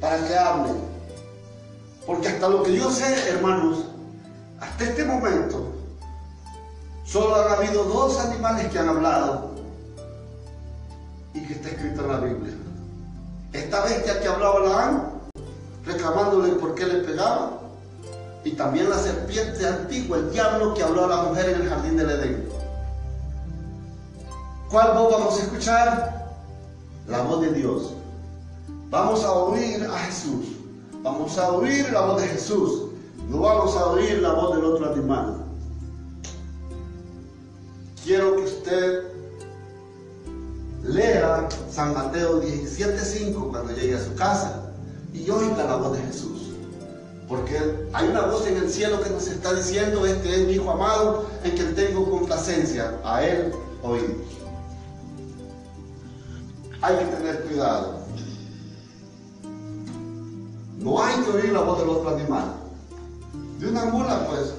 para 0.00 0.18
que 0.26 0.36
hable. 0.36 0.70
Porque 2.06 2.28
hasta 2.28 2.48
lo 2.48 2.62
que 2.62 2.76
yo 2.76 2.90
sé, 2.90 3.30
hermanos, 3.30 3.84
hasta 4.60 4.84
este 4.84 5.04
momento, 5.04 5.72
solo 7.04 7.34
han 7.36 7.52
habido 7.52 7.84
dos 7.84 8.18
animales 8.20 8.66
que 8.70 8.78
han 8.78 8.88
hablado 8.88 9.52
y 11.34 11.46
que 11.46 11.52
está 11.54 11.68
escrito 11.68 12.02
en 12.02 12.08
la 12.08 12.18
Biblia. 12.20 12.54
Esta 13.52 13.82
bestia 13.84 14.20
que 14.20 14.28
hablaba 14.28 14.60
Balaam, 14.60 15.02
reclamándole 15.86 16.54
por 16.54 16.74
qué 16.74 16.84
le 16.86 17.04
pegaba, 17.04 17.52
y 18.48 18.52
también 18.52 18.88
la 18.88 18.98
serpiente 18.98 19.66
antigua, 19.66 20.16
el 20.16 20.30
diablo 20.30 20.72
que 20.72 20.82
habló 20.82 21.04
a 21.04 21.08
la 21.08 21.22
mujer 21.24 21.50
en 21.50 21.60
el 21.60 21.68
jardín 21.68 21.98
del 21.98 22.10
Edén. 22.10 22.48
¿Cuál 24.70 24.96
voz 24.96 25.12
vamos 25.12 25.38
a 25.38 25.42
escuchar? 25.42 26.34
La 27.06 27.22
voz 27.22 27.42
de 27.42 27.52
Dios. 27.52 27.92
Vamos 28.88 29.22
a 29.22 29.32
oír 29.32 29.84
a 29.84 29.98
Jesús. 29.98 30.46
Vamos 31.02 31.36
a 31.36 31.52
oír 31.52 31.92
la 31.92 32.00
voz 32.00 32.22
de 32.22 32.28
Jesús. 32.28 32.84
No 33.28 33.40
vamos 33.40 33.76
a 33.76 33.86
oír 33.86 34.18
la 34.22 34.32
voz 34.32 34.56
del 34.56 34.64
otro 34.64 34.92
animal. 34.92 35.44
Quiero 38.02 38.36
que 38.36 38.42
usted 38.44 39.02
lea 40.84 41.48
San 41.70 41.92
Mateo 41.92 42.42
17.5 42.42 43.50
cuando 43.50 43.74
llegue 43.74 43.96
a 43.96 44.04
su 44.04 44.14
casa 44.14 44.72
y 45.12 45.28
oiga 45.28 45.64
la 45.64 45.76
voz 45.76 45.98
de 45.98 46.02
Jesús. 46.04 46.47
Porque 47.28 47.58
hay 47.92 48.08
una 48.08 48.22
voz 48.22 48.46
en 48.46 48.56
el 48.56 48.70
cielo 48.70 49.02
que 49.02 49.10
nos 49.10 49.26
está 49.26 49.52
diciendo, 49.52 50.06
este 50.06 50.34
es 50.34 50.46
mi 50.46 50.52
Hijo 50.54 50.70
amado, 50.70 51.26
en 51.44 51.50
quien 51.50 51.74
tengo 51.74 52.10
complacencia. 52.10 52.98
A 53.04 53.22
Él 53.22 53.52
oír. 53.82 54.24
Hay 56.80 56.96
que 56.96 57.04
tener 57.04 57.42
cuidado. 57.42 57.98
No 60.78 61.02
hay 61.02 61.16
que 61.22 61.30
oír 61.30 61.52
la 61.52 61.60
voz 61.60 61.80
del 61.80 61.88
otro 61.90 62.16
animal. 62.16 62.54
De 63.58 63.68
una 63.68 63.84
mula, 63.86 64.26
pues, 64.28 64.54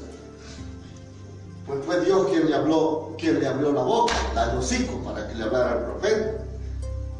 pues 1.65 1.85
fue 1.85 2.01
Dios 2.01 2.27
quien 2.27 2.49
le 2.49 2.55
habló, 2.55 3.15
quien 3.17 3.39
le 3.39 3.47
abrió 3.47 3.71
la 3.71 3.81
boca, 3.81 4.13
la 4.35 4.53
hocico, 4.59 4.99
para 5.03 5.27
que 5.27 5.35
le 5.35 5.43
hablara 5.43 5.71
al 5.71 5.85
profeta. 5.85 6.43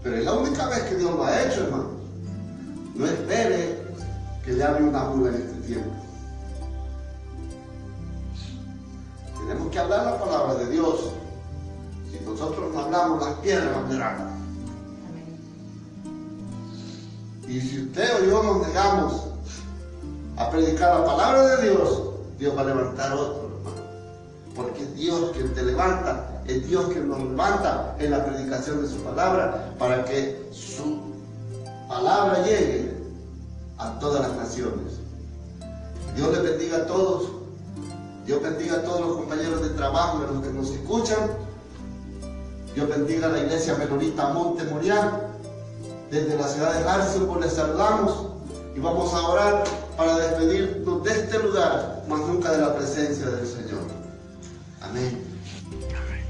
Pero 0.03 0.15
es 0.15 0.25
la 0.25 0.33
única 0.33 0.67
vez 0.67 0.81
que 0.81 0.95
Dios 0.95 1.11
lo 1.11 1.23
ha 1.23 1.41
hecho, 1.41 1.63
hermano. 1.63 1.89
No 2.95 3.05
espere 3.05 3.78
que 4.43 4.53
le 4.53 4.63
hable 4.63 4.87
una 4.87 5.03
mula 5.05 5.29
en 5.29 5.35
este 5.35 5.67
tiempo. 5.67 5.91
Tenemos 9.37 9.71
que 9.71 9.79
hablar 9.79 10.05
la 10.05 10.19
palabra 10.19 10.55
de 10.55 10.69
Dios. 10.71 11.11
Si 12.11 12.23
nosotros 12.25 12.73
no 12.73 12.79
hablamos, 12.79 13.25
las 13.25 13.35
piedras 13.39 13.75
hablarán. 13.75 14.39
Y 17.47 17.59
si 17.61 17.81
usted 17.81 18.21
o 18.21 18.25
yo 18.25 18.43
nos 18.43 18.67
negamos 18.67 19.23
a 20.37 20.49
predicar 20.51 20.99
la 20.99 21.05
palabra 21.05 21.47
de 21.47 21.69
Dios, 21.69 22.03
Dios 22.37 22.55
va 22.55 22.61
a 22.61 22.65
levantar 22.65 23.13
otro, 23.13 23.49
hermano. 23.57 23.81
Porque 24.55 24.83
es 24.83 24.95
Dios 24.95 25.31
quien 25.33 25.53
te 25.53 25.63
levanta, 25.63 26.43
es 26.45 26.67
Dios 26.67 26.85
quien 26.89 27.09
nos 27.09 27.19
levanta 27.19 27.95
en 27.99 28.11
la 28.11 28.25
predicación 28.25 28.81
de 28.81 28.87
su 28.87 28.97
palabra 28.97 29.73
para 29.79 30.05
que 30.05 30.47
su 30.51 30.99
palabra 31.87 32.43
llegue 32.45 32.88
a 33.79 33.97
todas 33.99 34.21
las 34.21 34.37
naciones. 34.37 34.99
Dios 36.15 36.31
le 36.31 36.41
bendiga 36.41 36.77
a 36.77 36.85
todos. 36.85 37.31
Dios 38.25 38.43
bendiga 38.43 38.75
a 38.75 38.83
todos 38.83 39.01
los 39.01 39.17
compañeros 39.17 39.61
de 39.61 39.69
trabajo, 39.69 40.17
a 40.19 40.31
los 40.31 40.43
que 40.43 40.53
nos 40.53 40.69
escuchan. 40.69 41.29
Dios 42.75 42.87
bendiga 42.89 43.27
a 43.27 43.31
la 43.31 43.39
iglesia 43.39 43.75
menonita 43.75 44.29
Monte 44.33 44.65
Morián. 44.65 45.21
Desde 46.11 46.37
la 46.37 46.47
ciudad 46.47 46.73
de 46.73 46.89
Harrisonburg 46.89 47.41
les 47.41 47.53
saludamos 47.53 48.27
y 48.75 48.79
vamos 48.79 49.13
a 49.13 49.27
orar 49.27 49.63
para 49.95 50.17
despedirnos 50.17 51.03
de 51.03 51.11
este 51.11 51.39
lugar, 51.39 52.03
más 52.07 52.19
nunca 52.21 52.51
de 52.51 52.59
la 52.59 52.75
presencia 52.75 53.27
del 53.27 53.47
Señor. 53.47 53.81
Amén. 54.81 55.23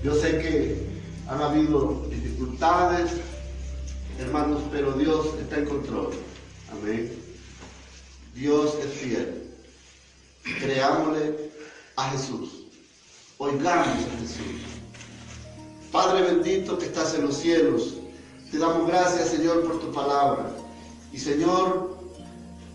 Yo 0.04 0.16
sé 0.16 0.39
que 0.39 1.02
han 1.28 1.41
habido 1.41 2.04
dificultades, 2.10 3.12
hermanos, 4.20 4.62
pero 4.72 4.93
Dios 4.93 5.28
está 5.39 5.58
en 5.58 5.66
control. 5.66 6.10
Amén. 6.72 7.19
Dios 8.36 8.76
es 8.84 8.92
fiel. 8.94 9.52
Creámosle 10.60 11.52
a 11.96 12.12
Jesús. 12.12 12.66
Oigamos 13.38 13.88
a 13.88 14.20
Jesús. 14.20 14.80
Padre 15.92 16.22
bendito 16.22 16.78
que 16.78 16.86
estás 16.86 17.16
en 17.16 17.26
los 17.26 17.38
cielos, 17.38 17.96
te 18.52 18.58
damos 18.60 18.88
gracias, 18.88 19.30
Señor, 19.30 19.64
por 19.64 19.80
tu 19.80 19.92
palabra. 19.92 20.52
Y 21.12 21.18
Señor, 21.18 21.98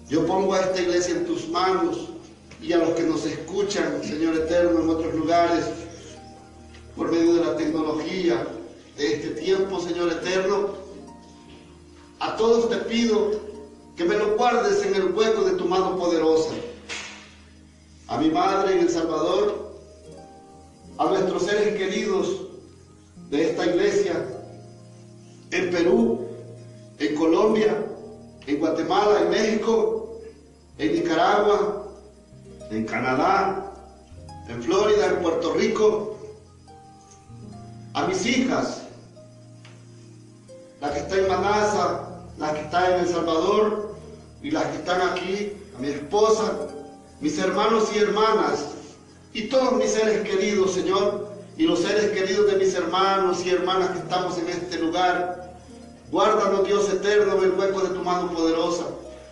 yo 0.09 0.27
pongo 0.27 0.55
a 0.55 0.61
esta 0.61 0.83
iglesia 0.83 1.17
en 1.17 1.27
tus 1.27 1.49
manos 1.49 2.09
y 2.61 2.73
a 2.73 2.79
los 2.79 2.91
que 2.91 3.03
nos 3.03 3.25
escuchan, 3.25 4.03
Señor 4.03 4.35
eterno, 4.37 4.81
en 4.81 4.89
otros 4.89 5.15
lugares, 5.15 5.65
por 6.97 7.11
medio 7.11 7.35
de 7.35 7.45
la 7.45 7.57
tecnología 7.57 8.47
de 8.97 9.15
este 9.15 9.31
tiempo, 9.31 9.81
Señor 9.81 10.11
eterno. 10.11 10.75
A 12.21 12.37
todos 12.37 12.69
te 12.69 12.77
pido 12.79 13.54
que 13.97 14.05
me 14.05 14.17
lo 14.17 14.37
guardes 14.37 14.85
en 14.85 14.95
el 14.95 15.15
hueco 15.15 15.45
de 15.45 15.53
tu 15.53 15.67
mano 15.67 15.97
poderosa. 15.97 16.51
A 18.09 18.19
mi 18.19 18.29
madre 18.31 18.75
en 18.75 18.81
El 18.81 18.91
Salvador, 18.91 19.73
a 20.99 21.07
nuestros 21.07 21.45
seres 21.45 21.77
queridos 21.77 22.43
de 23.31 23.51
esta 23.51 23.67
iglesia, 23.67 24.27
en 25.51 25.71
Perú, 25.71 26.27
en 26.99 27.15
Colombia, 27.15 27.87
en 28.47 28.59
Guatemala, 28.59 29.23
en 29.23 29.31
México, 29.31 30.21
en 30.79 30.93
Nicaragua, 30.93 31.87
en 32.71 32.85
Canadá, 32.85 33.73
en 34.49 34.63
Florida, 34.63 35.07
en 35.07 35.23
Puerto 35.23 35.55
Rico, 35.55 36.19
a 37.95 38.07
mis 38.07 38.27
hijas, 38.27 38.83
la 40.81 40.93
que 40.93 40.99
está 40.99 41.17
en 41.17 41.29
Manasa, 41.29 42.23
la 42.39 42.53
que 42.53 42.61
está 42.61 42.95
en 42.95 43.01
El 43.01 43.09
Salvador 43.09 43.84
y 44.45 44.51
las 44.51 44.67
que 44.67 44.77
están 44.77 45.01
aquí, 45.01 45.53
a 45.75 45.81
mi 45.81 45.89
esposa, 45.89 46.53
mis 47.21 47.39
hermanos 47.39 47.89
y 47.95 47.99
hermanas 47.99 48.67
y 49.33 49.45
todos 49.49 49.73
mis 49.73 49.91
seres 49.91 50.21
queridos, 50.29 50.75
Señor, 50.75 51.29
y 51.57 51.63
los 51.63 51.81
seres 51.81 52.11
queridos 52.11 52.53
de 52.53 52.59
mis 52.59 52.75
hermanos 52.75 53.45
y 53.45 53.51
hermanas 53.51 53.91
que 53.91 54.01
estamos 54.01 54.37
en 54.37 54.51
este 54.51 54.79
lugar. 54.81 55.57
Guárdanos, 56.13 56.67
Dios 56.67 56.91
eterno, 56.91 57.39
en 57.39 57.45
el 57.45 57.59
hueco 57.59 57.81
de 57.81 57.95
tu 57.95 58.03
mano 58.03 58.35
poderosa. 58.35 58.85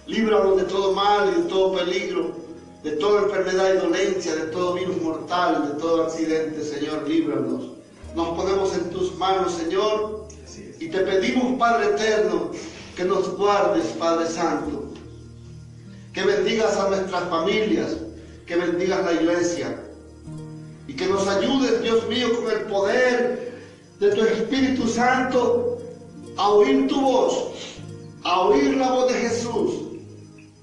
Líbranos 0.06 0.56
de 0.56 0.64
todo 0.64 0.92
mal 0.92 1.30
y 1.36 1.42
de 1.42 1.48
todo 1.48 1.74
peligro, 1.74 2.32
de 2.82 2.92
toda 2.92 3.24
enfermedad 3.24 3.74
y 3.74 3.78
dolencia, 3.78 4.34
de 4.34 4.46
todo 4.46 4.74
virus 4.74 4.96
mortal, 5.02 5.74
de 5.74 5.78
todo 5.78 6.04
accidente, 6.04 6.64
Señor, 6.64 7.06
líbranos. 7.06 7.64
Nos 8.16 8.28
ponemos 8.30 8.74
en 8.74 8.88
tus 8.88 9.14
manos, 9.16 9.52
Señor, 9.52 10.26
y 10.80 10.88
te 10.88 11.00
pedimos, 11.00 11.58
Padre 11.58 11.88
eterno, 11.88 12.50
que 12.96 13.04
nos 13.04 13.36
guardes, 13.36 13.84
Padre 13.98 14.26
Santo, 14.26 14.81
que 16.12 16.22
bendigas 16.22 16.76
a 16.76 16.88
nuestras 16.88 17.28
familias, 17.28 17.96
que 18.46 18.56
bendigas 18.56 19.04
la 19.04 19.12
iglesia, 19.12 19.78
y 20.86 20.94
que 20.94 21.06
nos 21.06 21.26
ayudes, 21.26 21.82
Dios 21.82 22.06
mío, 22.08 22.28
con 22.36 22.50
el 22.50 22.62
poder 22.66 23.52
de 23.98 24.10
tu 24.10 24.22
Espíritu 24.22 24.86
Santo 24.88 25.78
a 26.36 26.48
oír 26.50 26.88
tu 26.88 27.00
voz, 27.00 27.52
a 28.24 28.40
oír 28.42 28.76
la 28.76 28.90
voz 28.90 29.12
de 29.12 29.18
Jesús, 29.20 29.74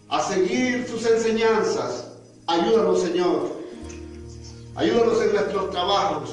a 0.10 0.22
seguir 0.22 0.88
sus 0.88 1.06
enseñanzas. 1.06 2.12
Ayúdanos, 2.48 3.02
Señor. 3.02 3.52
Ayúdanos 4.76 5.22
en 5.22 5.34
nuestros 5.34 5.70
trabajos. 5.72 6.32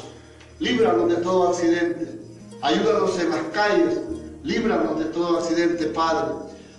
Líbranos 0.59 1.09
de 1.09 1.17
todo 1.17 1.49
accidente. 1.49 2.21
Ayúdanos 2.63 3.19
en 3.19 3.31
las 3.31 3.43
calles. 3.53 4.01
Líbranos 4.43 4.99
de 4.99 5.05
todo 5.07 5.39
accidente, 5.39 5.87
Padre. 5.87 6.35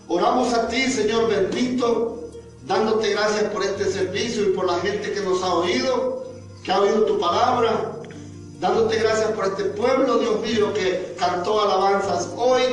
Oramos 0.08 0.54
a 0.54 0.68
ti, 0.68 0.90
Señor 0.90 1.30
bendito, 1.30 2.27
dándote 2.68 3.12
gracias 3.12 3.46
por 3.46 3.64
este 3.64 3.86
servicio 3.86 4.50
y 4.50 4.54
por 4.54 4.66
la 4.66 4.80
gente 4.80 5.14
que 5.14 5.22
nos 5.22 5.42
ha 5.42 5.54
oído, 5.56 6.32
que 6.64 6.72
ha 6.72 6.82
oído 6.82 7.06
tu 7.06 7.18
palabra. 7.18 7.94
Dándote 8.60 8.98
gracias 8.98 9.32
por 9.32 9.46
este 9.46 9.66
pueblo, 9.66 10.18
Dios 10.18 10.42
mío, 10.42 10.74
que 10.74 11.16
cantó 11.18 11.62
alabanzas 11.62 12.30
hoy, 12.36 12.64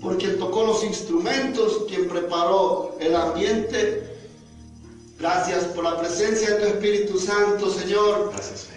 por 0.00 0.16
quien 0.18 0.38
tocó 0.38 0.64
los 0.64 0.84
instrumentos, 0.84 1.84
quien 1.88 2.08
preparó 2.08 2.96
el 3.00 3.16
ambiente. 3.16 4.08
Gracias 5.18 5.64
por 5.64 5.84
la 5.84 5.98
presencia 5.98 6.50
de 6.50 6.60
tu 6.60 6.66
Espíritu 6.66 7.18
Santo, 7.18 7.70
Señor. 7.70 8.30
Gracias, 8.32 8.68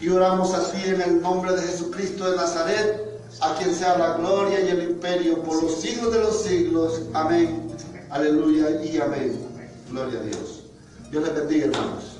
Y 0.00 0.08
oramos 0.08 0.52
así 0.52 0.82
en 0.84 1.00
el 1.00 1.22
nombre 1.22 1.52
de 1.54 1.62
Jesucristo 1.62 2.30
de 2.30 2.36
Nazaret, 2.36 3.20
a 3.40 3.54
quien 3.54 3.74
sea 3.74 3.96
la 3.96 4.14
gloria 4.14 4.60
y 4.60 4.68
el 4.68 4.82
imperio 4.90 5.42
por 5.42 5.62
los 5.62 5.80
siglos 5.80 6.12
de 6.12 6.20
los 6.20 6.42
siglos. 6.42 7.02
Amén. 7.14 7.67
Aleluya 8.10 8.82
y 8.82 8.98
amén. 8.98 9.38
Gloria 9.90 10.20
a 10.20 10.22
Dios. 10.22 10.64
Dios 11.10 11.24
les 11.24 11.34
bendiga, 11.34 11.66
hermanos. 11.66 12.17